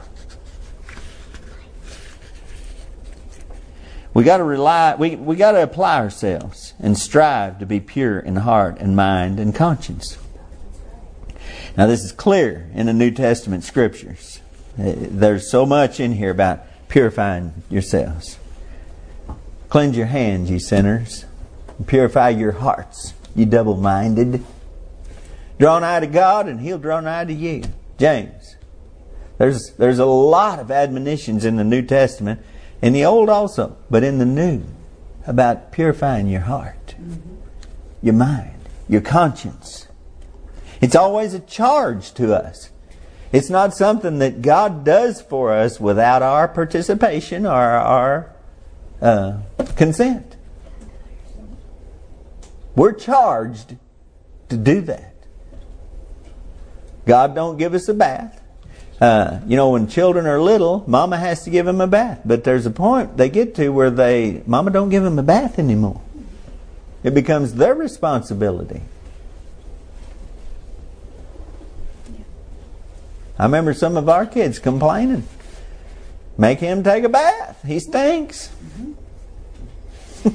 [4.18, 8.18] We got to rely, we, we got to apply ourselves and strive to be pure
[8.18, 10.18] in heart and mind and conscience.
[11.76, 14.40] Now, this is clear in the New Testament scriptures.
[14.76, 18.40] There's so much in here about purifying yourselves.
[19.68, 21.24] Cleanse your hands, ye sinners.
[21.86, 24.44] Purify your hearts, ye double minded.
[25.60, 27.62] Draw nigh to God, and He'll draw nigh to you.
[27.98, 28.56] James.
[29.38, 32.40] There's, there's a lot of admonitions in the New Testament,
[32.80, 34.64] in the Old also, but in the New,
[35.26, 37.36] about purifying your heart, mm-hmm.
[38.02, 39.88] your mind, your conscience.
[40.80, 42.70] It's always a charge to us.
[43.32, 48.32] It's not something that God does for us without our participation or our
[49.02, 49.38] uh,
[49.76, 50.36] consent.
[52.74, 53.76] We're charged
[54.48, 55.14] to do that.
[57.06, 58.37] God don't give us a bath.
[59.00, 62.20] Uh, you know, when children are little, mama has to give them a bath.
[62.24, 65.58] But there's a point they get to where they, mama don't give them a bath
[65.58, 66.00] anymore.
[67.04, 68.82] It becomes their responsibility.
[73.38, 75.22] I remember some of our kids complaining.
[76.36, 77.62] Make him take a bath.
[77.64, 78.50] He stinks.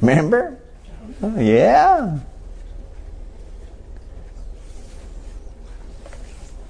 [0.00, 0.58] remember?
[1.22, 2.20] Oh, yeah.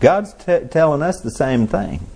[0.05, 2.07] God's t- telling us the same thing.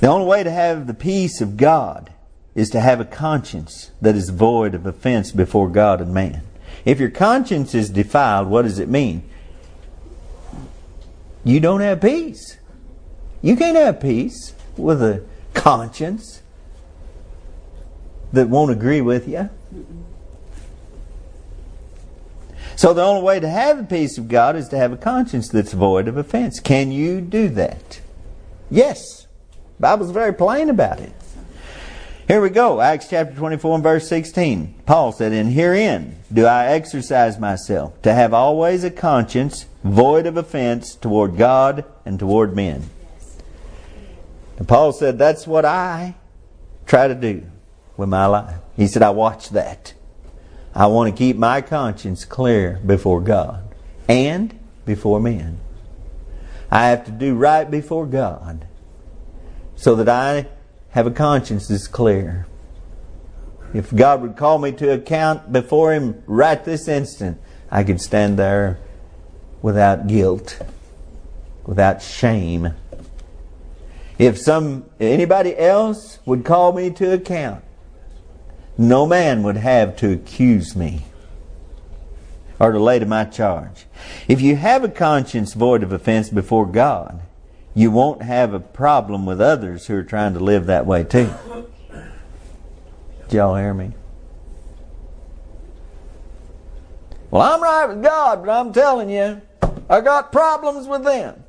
[0.00, 2.10] The only way to have the peace of God
[2.54, 6.40] is to have a conscience that is void of offense before God and man.
[6.86, 9.28] If your conscience is defiled, what does it mean?
[11.44, 12.56] you don't have peace.
[13.42, 16.40] You can't have peace with a conscience
[18.32, 19.50] that won't agree with you.
[22.76, 25.48] So the only way to have the peace of God is to have a conscience
[25.48, 26.60] that's void of offense.
[26.60, 28.00] Can you do that?
[28.70, 29.26] Yes.
[29.78, 31.12] The Bible's very plain about it.
[32.26, 32.80] Here we go.
[32.80, 34.82] Acts chapter 24 and verse 16.
[34.86, 40.36] Paul said, And herein do I exercise myself to have always a conscience void of
[40.36, 42.88] offense toward God and toward men.
[44.56, 46.14] And Paul said, That's what I
[46.86, 47.44] try to do
[47.96, 48.56] with my life.
[48.76, 49.92] He said, I watch that.
[50.74, 53.62] I want to keep my conscience clear before God
[54.08, 55.60] and before men.
[56.70, 58.66] I have to do right before God
[59.76, 60.48] so that I
[60.90, 62.46] have a conscience that's clear.
[63.72, 68.36] If God would call me to account before Him right this instant, I could stand
[68.36, 68.78] there
[69.62, 70.60] without guilt,
[71.64, 72.74] without shame.
[74.18, 77.64] If some anybody else would call me to account,
[78.76, 81.04] no man would have to accuse me
[82.58, 83.86] or to lay to my charge.
[84.28, 87.22] If you have a conscience void of offense before God,
[87.74, 91.32] you won't have a problem with others who are trying to live that way too.
[93.28, 93.92] Did y'all hear me?
[97.30, 99.42] Well, I'm right with God, but I'm telling you,
[99.90, 101.43] I got problems with them.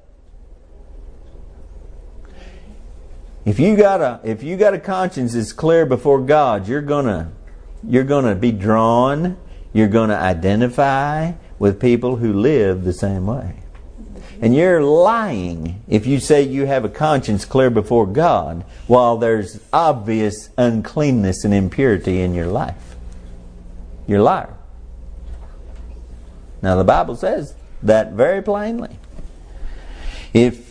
[3.45, 7.31] If you got a if you got a conscience that's clear before God, you're gonna
[7.87, 9.37] you're gonna be drawn,
[9.71, 13.61] you're gonna identify with people who live the same way.
[14.41, 19.59] And you're lying if you say you have a conscience clear before God while there's
[19.71, 22.95] obvious uncleanness and impurity in your life.
[24.07, 24.53] You're a liar.
[26.63, 28.97] Now the Bible says that very plainly.
[30.33, 30.64] If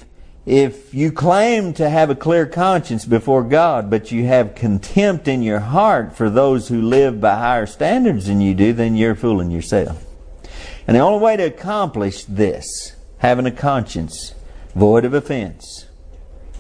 [0.47, 5.42] if you claim to have a clear conscience before God, but you have contempt in
[5.42, 9.51] your heart for those who live by higher standards than you do, then you're fooling
[9.51, 10.05] yourself.
[10.86, 14.34] And the only way to accomplish this, having a conscience
[14.74, 15.86] void of offense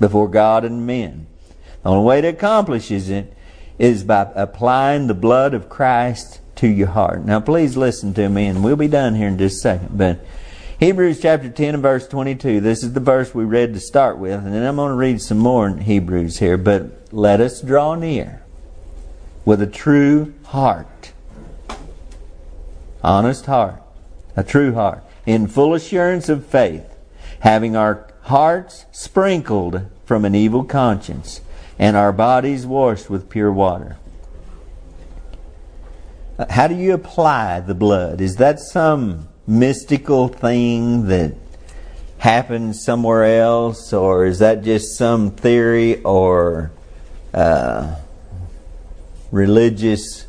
[0.00, 1.26] before God and men,
[1.82, 3.36] the only way to accomplish it
[3.78, 7.24] is by applying the blood of Christ to your heart.
[7.26, 9.98] Now, please listen to me, and we'll be done here in just a second.
[9.98, 10.24] But
[10.80, 12.60] Hebrews chapter 10 and verse 22.
[12.60, 15.22] This is the verse we read to start with, and then I'm going to read
[15.22, 16.58] some more in Hebrews here.
[16.58, 18.42] But let us draw near
[19.44, 21.12] with a true heart,
[23.04, 23.80] honest heart,
[24.34, 26.92] a true heart, in full assurance of faith,
[27.40, 31.40] having our hearts sprinkled from an evil conscience
[31.78, 33.96] and our bodies washed with pure water.
[36.50, 38.20] How do you apply the blood?
[38.20, 41.34] Is that some mystical thing that
[42.18, 46.70] happens somewhere else, or is that just some theory or
[47.32, 47.96] uh,
[49.30, 50.26] religious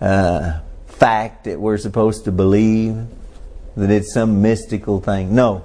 [0.00, 3.06] uh, fact that we're supposed to believe?
[3.76, 5.34] That it's some mystical thing?
[5.34, 5.64] No.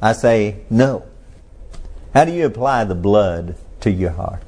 [0.00, 1.06] I say no.
[2.14, 4.42] How do you apply the blood to your heart?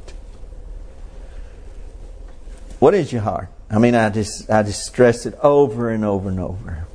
[2.78, 3.48] What is your heart?
[3.68, 6.86] I mean, I just I just stress it over and over and over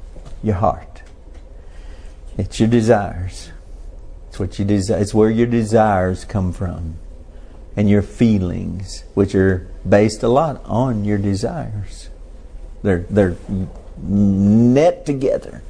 [0.45, 1.01] your heart.
[2.37, 3.51] It's your desires.
[4.27, 4.99] It's what you desire.
[4.99, 6.95] It's where your desires come from,
[7.75, 12.09] and your feelings, which are based a lot on your desires.
[12.83, 13.37] They're they're
[13.97, 15.63] net together.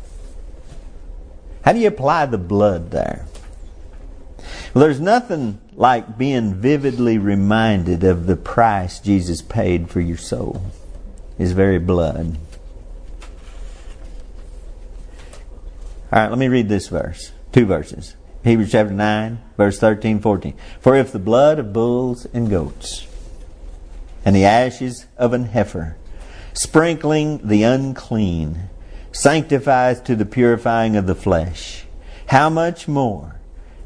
[1.64, 3.28] How do you apply the blood there?
[4.74, 10.64] Well, there's nothing like being vividly reminded of the price Jesus paid for your soul,
[11.38, 12.38] His very blood.
[16.12, 17.32] All right, let me read this verse.
[17.52, 18.16] Two verses.
[18.44, 20.54] Hebrews chapter 9, verse 13, 14.
[20.80, 23.08] For if the blood of bulls and goats
[24.24, 25.98] and the ashes of an heifer,
[26.54, 28.70] sprinkling the unclean,
[29.12, 31.86] sanctifies to the purifying of the flesh,
[32.28, 33.40] how much more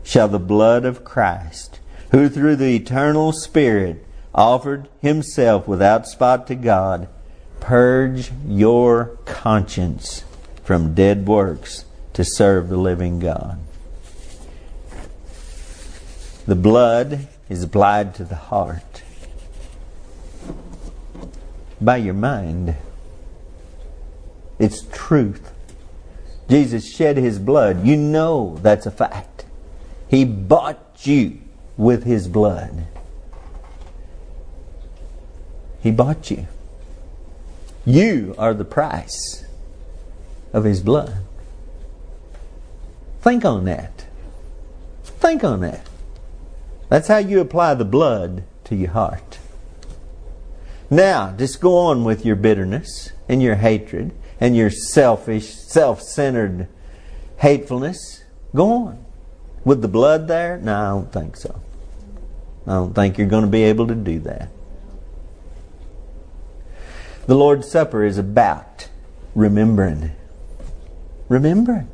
[0.04, 1.80] shall the blood of Christ,
[2.12, 4.06] who through the eternal Spirit
[4.36, 7.08] offered himself without spot to God,
[7.62, 10.26] purge your conscience
[10.66, 11.86] from dead works
[12.20, 13.58] to serve the living God.
[16.46, 19.04] The blood is applied to the heart
[21.80, 22.76] by your mind.
[24.60, 25.54] It's truth.
[26.50, 27.88] Jesus shed his blood.
[27.88, 29.46] You know that's a fact.
[30.10, 31.40] He bought you
[31.78, 32.86] with his blood.
[35.82, 36.48] He bought you.
[37.86, 39.46] You are the price
[40.52, 41.16] of his blood.
[43.22, 44.06] Think on that.
[45.04, 45.86] Think on that.
[46.88, 49.38] That's how you apply the blood to your heart.
[50.90, 56.68] Now, just go on with your bitterness and your hatred and your selfish, self centered
[57.38, 58.24] hatefulness.
[58.56, 59.06] Go on.
[59.66, 60.58] With the blood there?
[60.58, 61.62] No, I don't think so.
[62.66, 64.50] I don't think you're going to be able to do that.
[67.28, 68.90] The Lord's Supper is about
[69.36, 70.12] remembering.
[71.28, 71.90] Remembering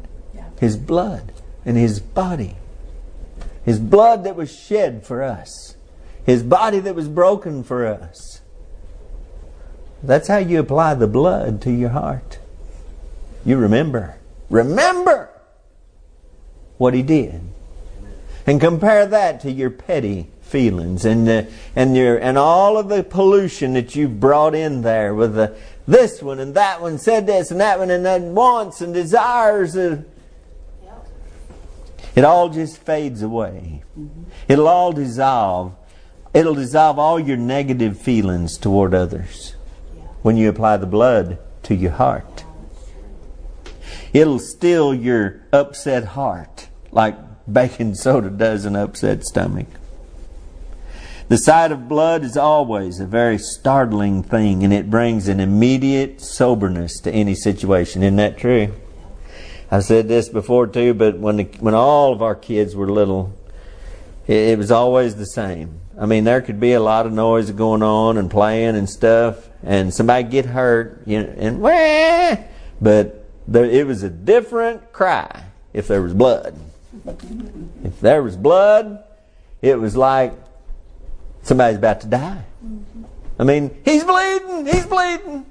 [0.59, 1.33] his blood
[1.65, 2.55] and his body.
[3.63, 5.75] His blood that was shed for us.
[6.25, 8.41] His body that was broken for us.
[10.03, 12.39] That's how you apply the blood to your heart.
[13.43, 14.17] You remember.
[14.49, 15.29] Remember
[16.77, 17.41] what he did.
[18.45, 21.43] And compare that to your petty feelings and uh,
[21.75, 26.21] and your and all of the pollution that you've brought in there with the this
[26.21, 29.75] one and that one said this and that one and then wants and desires.
[29.75, 30.05] Of,
[32.15, 33.83] it all just fades away.
[33.99, 34.23] Mm-hmm.
[34.47, 35.75] It'll all dissolve.
[36.33, 39.55] It'll dissolve all your negative feelings toward others
[40.21, 42.45] when you apply the blood to your heart.
[44.13, 47.17] It'll still your upset heart like
[47.51, 49.67] baking soda does an upset stomach.
[51.27, 56.21] The sight of blood is always a very startling thing and it brings an immediate
[56.21, 58.03] soberness to any situation.
[58.03, 58.73] Isn't that true?
[59.71, 63.33] I said this before too, but when the, when all of our kids were little,
[64.27, 65.79] it, it was always the same.
[65.99, 69.49] I mean, there could be a lot of noise going on and playing and stuff,
[69.63, 72.35] and somebody get hurt, you know, and wah,
[72.81, 75.43] but there, it was a different cry
[75.73, 76.59] if there was blood.
[77.83, 79.03] If there was blood,
[79.61, 80.33] it was like
[81.43, 82.43] somebody's about to die.
[83.39, 85.45] I mean, he's bleeding, he's bleeding.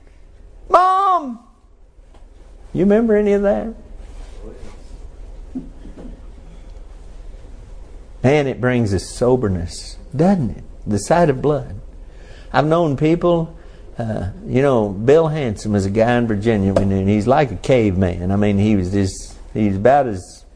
[0.68, 1.40] Mom!
[2.72, 3.74] You remember any of that?
[8.24, 10.64] Man, it brings a soberness, doesn't it?
[10.86, 11.78] The sight of blood.
[12.54, 13.54] I've known people,
[13.98, 17.52] uh, you know, Bill Hanson was a guy in Virginia, we knew, and he's like
[17.52, 18.32] a caveman.
[18.32, 20.46] I mean, he was just, he's about as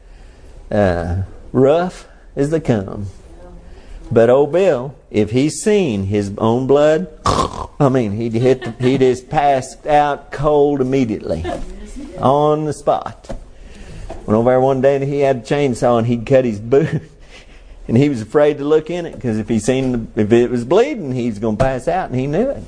[0.71, 3.09] uh, rough as they come.
[4.11, 8.97] But old Bill, if he's seen his own blood, I mean, he'd hit, the, he
[8.97, 11.45] just passed out cold immediately,
[12.19, 13.29] on the spot.
[14.25, 17.03] Went over there one day and he had a chainsaw and he'd cut his boot,
[17.89, 20.65] and he was afraid to look in it because if he seen if it was
[20.65, 22.63] bleeding, he was going to pass out, and he knew it.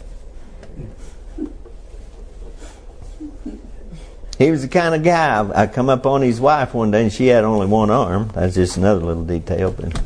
[4.39, 5.47] He was the kind of guy.
[5.55, 8.31] I come up on his wife one day, and she had only one arm.
[8.35, 10.01] That's just another little detail, but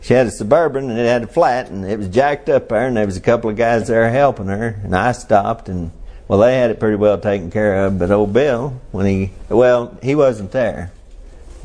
[0.00, 2.86] she had a suburban and it had a flat, and it was jacked up there,
[2.86, 5.92] and there was a couple of guys there helping her, and I stopped, and
[6.26, 7.98] well, they had it pretty well taken care of.
[7.98, 10.90] But old Bill, when he well, he wasn't there.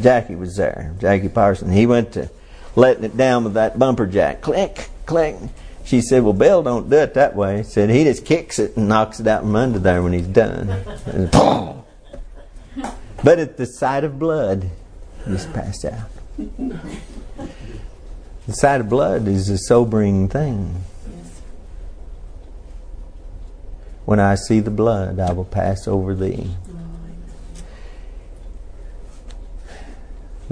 [0.02, 0.94] Jackie was there.
[1.00, 1.72] Jackie Parson.
[1.72, 2.30] He went to
[2.76, 4.42] letting it down with that bumper jack.
[4.42, 5.36] Click, click.
[5.84, 7.64] She said, Well, Bill don't do it that way.
[7.64, 10.68] Said, He just kicks it and knocks it out from under there when he's done.
[13.24, 14.70] But at the sight of blood,
[15.26, 16.10] he just passed out.
[18.48, 20.84] The sight of blood is a sobering thing.
[24.06, 26.50] When I see the blood, I will pass over thee.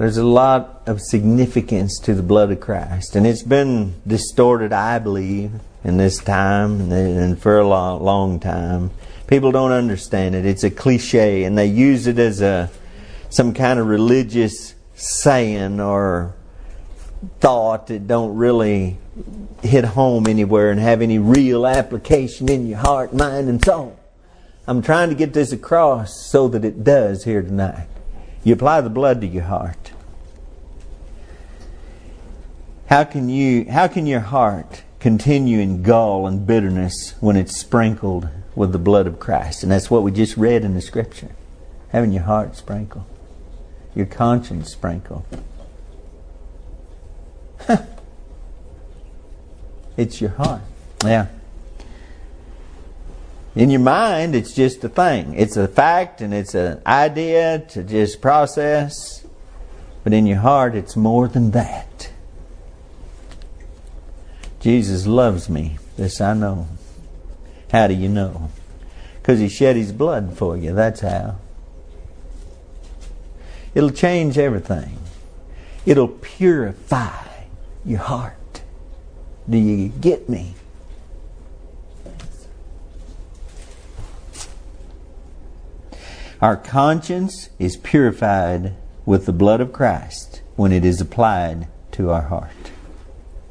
[0.00, 4.98] There's a lot of significance to the blood of Christ, and it's been distorted, I
[4.98, 5.52] believe,
[5.84, 8.92] in this time and for a long, long time.
[9.26, 10.46] People don't understand it.
[10.46, 12.70] It's a cliche, and they use it as a
[13.28, 16.34] some kind of religious saying or
[17.40, 18.96] thought that don't really
[19.62, 24.00] hit home anywhere and have any real application in your heart, mind, and soul.
[24.66, 27.86] I'm trying to get this across so that it does here tonight.
[28.42, 29.92] You apply the blood to your heart.
[32.88, 38.28] How can you how can your heart continue in gall and bitterness when it's sprinkled
[38.54, 39.62] with the blood of Christ?
[39.62, 41.30] And that's what we just read in the scripture.
[41.90, 43.04] Having your heart sprinkled.
[43.94, 45.24] Your conscience sprinkled.
[49.96, 50.62] it's your heart.
[51.04, 51.26] Yeah.
[53.56, 55.34] In your mind, it's just a thing.
[55.34, 59.26] It's a fact and it's an idea to just process.
[60.04, 62.10] But in your heart, it's more than that.
[64.60, 65.78] Jesus loves me.
[65.96, 66.68] This I know.
[67.72, 68.50] How do you know?
[69.16, 70.72] Because He shed His blood for you.
[70.72, 71.36] That's how.
[73.74, 74.98] It'll change everything.
[75.86, 77.26] It'll purify
[77.84, 78.62] your heart.
[79.48, 80.54] Do you get me?
[86.40, 88.74] Our conscience is purified
[89.04, 92.72] with the blood of Christ when it is applied to our heart.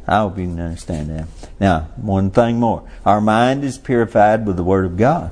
[0.08, 1.28] I hope you can understand that.
[1.60, 2.90] Now, one thing more.
[3.06, 5.32] Our mind is purified with the Word of God.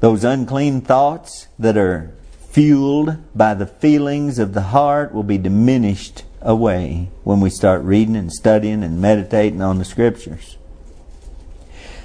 [0.00, 2.12] Those unclean thoughts that are
[2.50, 8.16] fueled by the feelings of the heart will be diminished away when we start reading
[8.16, 10.56] and studying and meditating on the Scriptures.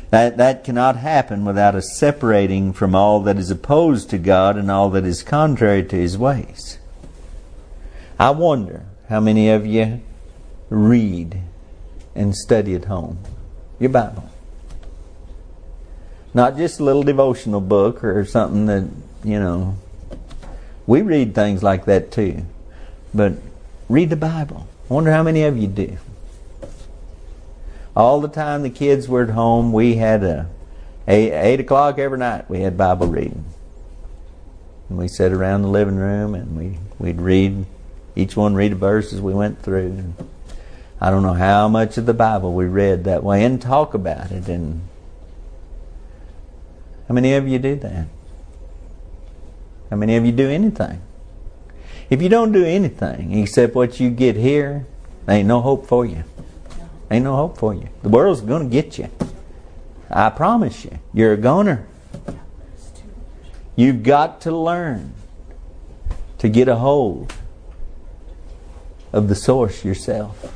[0.09, 4.71] That, that cannot happen without us separating from all that is opposed to God and
[4.71, 6.77] all that is contrary to His ways.
[8.19, 10.01] I wonder how many of you
[10.69, 11.41] read
[12.15, 13.19] and study at home
[13.79, 14.29] your Bible.
[16.33, 18.89] Not just a little devotional book or something that,
[19.23, 19.77] you know.
[20.85, 22.45] We read things like that too.
[23.13, 23.33] But
[23.89, 24.67] read the Bible.
[24.89, 25.97] I wonder how many of you do.
[27.97, 30.47] All the time the kids were at home, we had a
[31.07, 32.47] eight, o'clock every night.
[32.47, 33.43] We had Bible reading,
[34.87, 37.65] and we sat around the living room and we we'd read.
[38.15, 40.13] Each one read a verse as we went through.
[41.01, 44.31] I don't know how much of the Bible we read that way and talk about
[44.31, 44.47] it.
[44.47, 44.81] And
[47.07, 48.05] how many of you do that?
[49.89, 51.01] How many of you do anything?
[52.11, 54.85] If you don't do anything except what you get here,
[55.25, 56.23] there ain't no hope for you.
[57.09, 57.89] Ain't no hope for you.
[58.03, 59.09] The world's going to get you.
[60.09, 60.99] I promise you.
[61.13, 61.87] You're a goner.
[63.75, 65.13] You've got to learn
[66.39, 67.33] to get a hold
[69.13, 70.53] of the source yourself.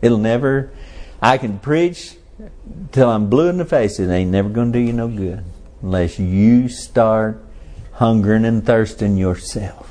[0.00, 0.70] It'll never,
[1.20, 2.16] I can preach
[2.92, 3.98] till I'm blue in the face.
[3.98, 5.44] It ain't never going to do you no good
[5.82, 7.44] unless you start
[7.94, 9.84] hungering and thirsting yourself.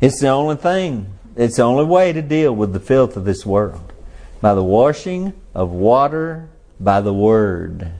[0.00, 3.44] It's the only thing, it's the only way to deal with the filth of this
[3.44, 3.92] world.
[4.40, 6.48] By the washing of water
[6.80, 7.90] by the Word.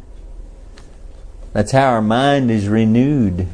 [1.53, 3.49] That's how our mind is renewed.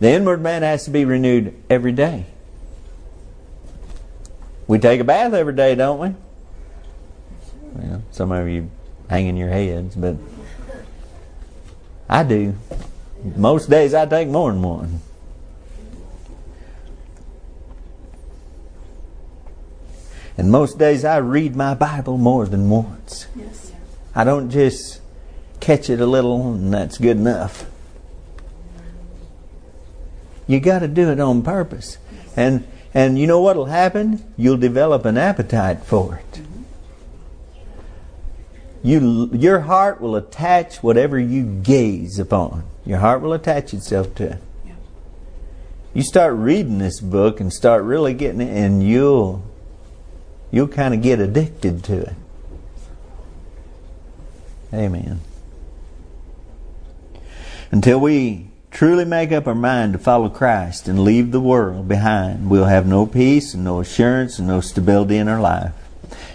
[0.00, 2.26] The inward man has to be renewed every day.
[4.66, 6.14] We take a bath every day, don't we?
[7.74, 8.70] Well, some of you
[9.08, 10.16] hanging your heads, but
[12.08, 12.54] I do.
[13.36, 15.00] Most days I take more than one.
[20.36, 23.26] And most days I read my Bible more than once.
[23.36, 23.72] Yes.
[24.14, 25.00] I don't just
[25.60, 27.66] catch it a little and that's good enough.
[30.46, 31.98] You got to do it on purpose.
[32.36, 34.24] And and you know what'll happen?
[34.36, 36.32] You'll develop an appetite for it.
[36.32, 36.62] Mm-hmm.
[38.82, 42.64] You your heart will attach whatever you gaze upon.
[42.84, 44.42] Your heart will attach itself to it.
[44.66, 44.74] Yeah.
[45.94, 49.42] You start reading this book and start really getting it and you'll
[50.54, 52.14] you'll kind of get addicted to it.
[54.72, 55.20] Amen.
[57.72, 62.48] Until we truly make up our mind to follow Christ and leave the world behind,
[62.48, 65.72] we'll have no peace and no assurance and no stability in our life.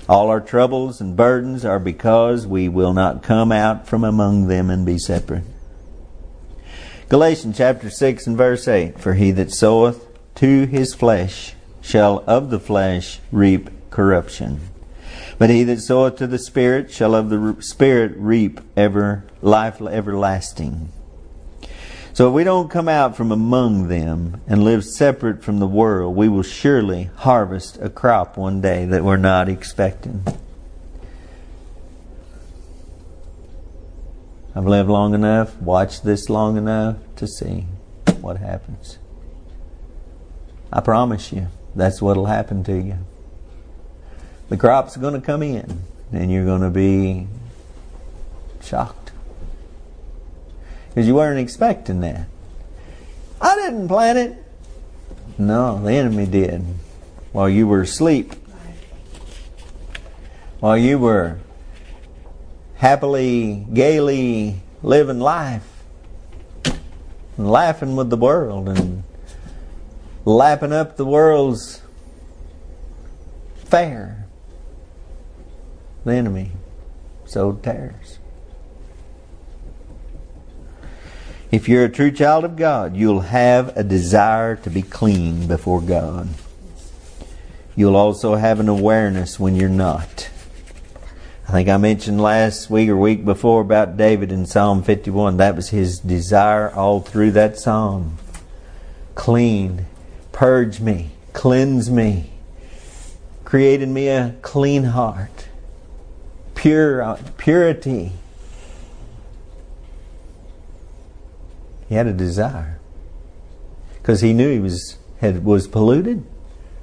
[0.10, 4.70] All our troubles and burdens are because we will not come out from among them
[4.70, 5.44] and be separate.
[7.08, 10.06] Galatians chapter 6 and verse 8 For he that soweth
[10.36, 14.62] to his flesh shall of the flesh reap corruption.
[15.38, 20.92] But he that soweth to the Spirit shall of the Spirit reap ever life everlasting.
[22.14, 26.16] So if we don't come out from among them and live separate from the world,
[26.16, 30.26] we will surely harvest a crop one day that we're not expecting.
[34.54, 37.68] I've lived long enough, watched this long enough to see
[38.20, 38.98] what happens.
[40.74, 42.98] I promise you, that's what'll happen to you.
[44.50, 47.28] The crop's are going to come in, and you're going to be
[48.62, 49.12] shocked
[50.90, 52.28] because you weren't expecting that.
[53.40, 54.44] I didn't plant it.
[55.38, 56.66] No, the enemy did
[57.32, 58.34] while you were asleep,
[60.60, 61.40] while you were
[62.76, 65.84] happily, gaily living life
[67.38, 69.04] and laughing with the world and
[70.26, 71.82] lapping up the world's
[73.56, 74.19] fare.
[76.06, 76.52] The enemy
[77.26, 78.20] sowed tares.
[81.52, 85.82] If you're a true child of God, you'll have a desire to be clean before
[85.82, 86.30] God.
[87.76, 90.30] You'll also have an awareness when you're not.
[91.48, 95.38] I think I mentioned last week or week before about David in Psalm 51.
[95.38, 98.20] That was his desire all through that psalm.
[99.16, 99.88] Clean,
[100.32, 102.34] purge me, cleanse me,
[103.44, 105.49] create in me a clean heart,
[106.60, 108.12] pure uh, purity.
[111.88, 112.80] He had a desire
[113.94, 116.26] because he knew he was had was polluted.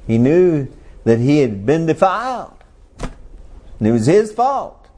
[0.06, 0.68] He knew
[1.04, 2.54] that he had been defiled.
[3.00, 4.88] And it was his fault.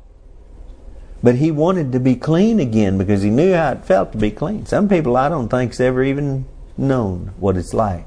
[1.24, 4.30] But he wanted to be clean again because he knew how it felt to be
[4.30, 4.64] clean.
[4.64, 8.06] Some people I don't think's ever even known what it's like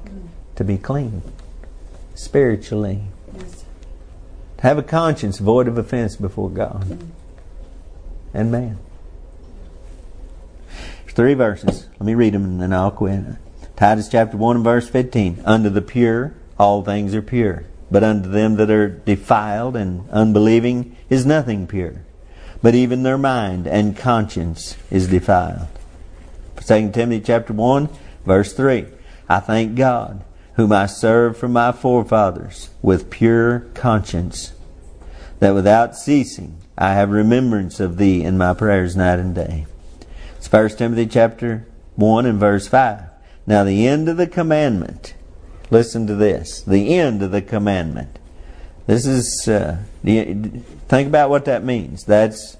[0.56, 1.20] to be clean
[2.14, 3.02] spiritually.
[4.62, 7.04] Have a conscience void of offense before God
[8.32, 8.78] and man.
[10.68, 11.88] There's three verses.
[11.98, 13.24] Let me read them and then I'll quit.
[13.74, 15.42] Titus chapter 1 and verse 15.
[15.44, 17.64] Unto the pure, all things are pure.
[17.90, 22.04] But unto them that are defiled and unbelieving is nothing pure.
[22.62, 25.66] But even their mind and conscience is defiled.
[26.64, 27.88] 2 Timothy chapter 1,
[28.24, 28.86] verse 3.
[29.28, 30.22] I thank God,
[30.54, 34.52] whom I serve from my forefathers with pure conscience,
[35.40, 39.66] that without ceasing I have remembrance of thee in my prayers night and day.
[40.36, 43.02] It's 1 Timothy chapter 1 and verse 5.
[43.46, 45.14] Now the end of the commandment
[45.72, 46.60] Listen to this.
[46.60, 48.18] The end of the commandment.
[48.86, 52.04] This is, uh, think about what that means.
[52.04, 52.58] That's,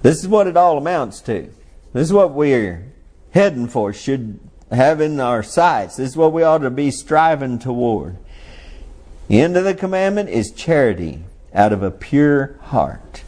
[0.00, 1.52] this is what it all amounts to.
[1.92, 2.90] This is what we're
[3.32, 4.40] heading for, should
[4.70, 5.96] have in our sights.
[5.96, 8.16] This is what we ought to be striving toward.
[9.28, 13.22] The end of the commandment is charity out of a pure heart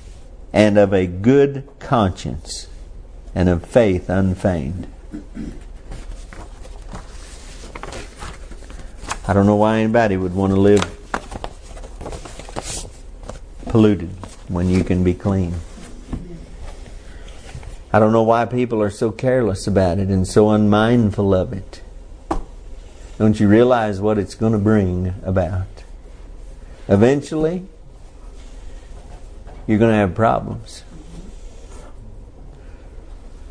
[0.52, 2.68] and of a good conscience
[3.34, 4.86] and of faith unfeigned.
[9.26, 10.82] I don't know why anybody would want to live
[13.66, 14.10] polluted
[14.48, 15.54] when you can be clean.
[17.92, 21.80] I don't know why people are so careless about it and so unmindful of it.
[23.18, 25.66] Don't you realize what it's going to bring about?
[26.86, 27.66] Eventually,
[29.66, 30.84] you're going to have problems.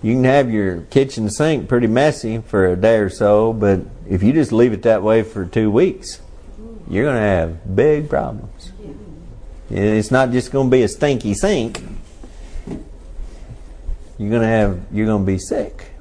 [0.03, 4.21] You can have your kitchen sink pretty messy for a day or so, but if
[4.21, 6.21] you just leave it that way for two weeks,
[6.87, 8.71] you're going to have big problems.
[9.69, 11.83] It's not just going to be a stinky sink.
[14.17, 15.91] You're going to have you're going to be sick.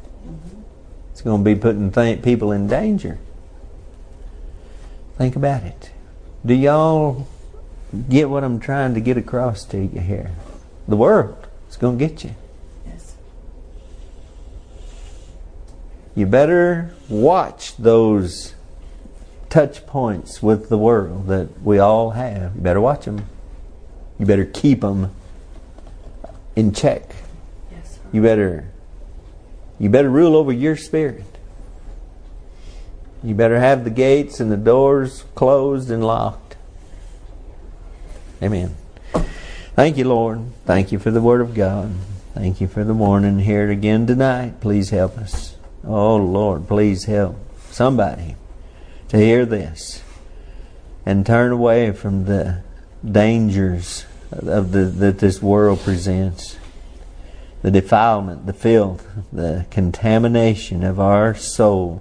[1.13, 3.19] It's going to be putting th- people in danger.
[5.17, 5.91] Think about it.
[6.45, 7.27] Do y'all
[8.09, 10.33] get what I'm trying to get across to you here?
[10.89, 12.35] The world is going to get you.
[12.87, 13.17] Yes.
[16.15, 18.55] You better watch those
[19.49, 22.57] touch points with the world that we all have.
[22.57, 23.27] You better watch them.
[24.19, 25.15] You better keep them
[26.55, 27.15] in check.
[28.13, 28.69] You better
[29.79, 31.25] you better rule over your spirit.
[33.23, 36.57] You better have the gates and the doors closed and locked.
[38.43, 38.75] Amen.
[39.75, 40.47] Thank you, Lord.
[40.65, 41.93] Thank you for the Word of God.
[42.35, 44.61] Thank you for the morning it again tonight.
[44.61, 45.57] Please help us.
[45.85, 47.37] Oh, Lord, please help
[47.71, 48.37] somebody
[49.09, 50.03] to hear this
[51.05, 52.63] and turn away from the
[53.05, 56.57] dangers of the, that this world presents
[57.67, 62.01] the defilement, the filth, the contamination of our soul,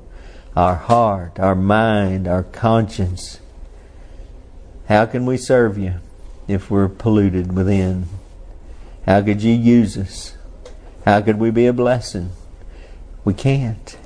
[0.55, 3.39] our heart, our mind, our conscience.
[4.87, 5.95] How can we serve you
[6.47, 8.05] if we're polluted within?
[9.07, 10.37] How could you use us?
[11.03, 12.29] How could we be a blessing?
[13.23, 13.97] We can't.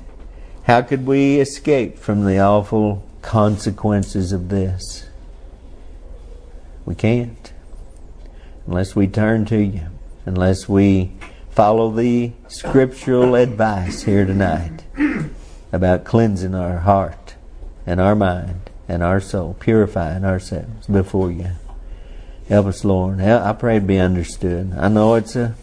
[0.62, 5.10] How could we escape from the awful consequences of this?
[6.86, 7.52] We can't.
[8.66, 9.88] Unless we turn to you,
[10.24, 11.19] unless we
[11.50, 14.84] follow the scriptural advice here tonight
[15.72, 17.34] about cleansing our heart
[17.86, 21.50] and our mind and our soul, purifying ourselves before you.
[22.48, 23.20] Help us, Lord.
[23.20, 24.72] I pray to be understood.
[24.76, 25.54] I know it's a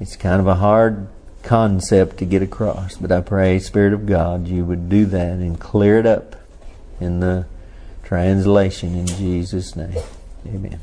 [0.00, 1.08] it's kind of a hard
[1.42, 5.60] concept to get across, but I pray, Spirit of God, you would do that and
[5.60, 6.36] clear it up
[7.00, 7.46] in the
[8.02, 10.02] translation in Jesus' name.
[10.46, 10.80] Amen.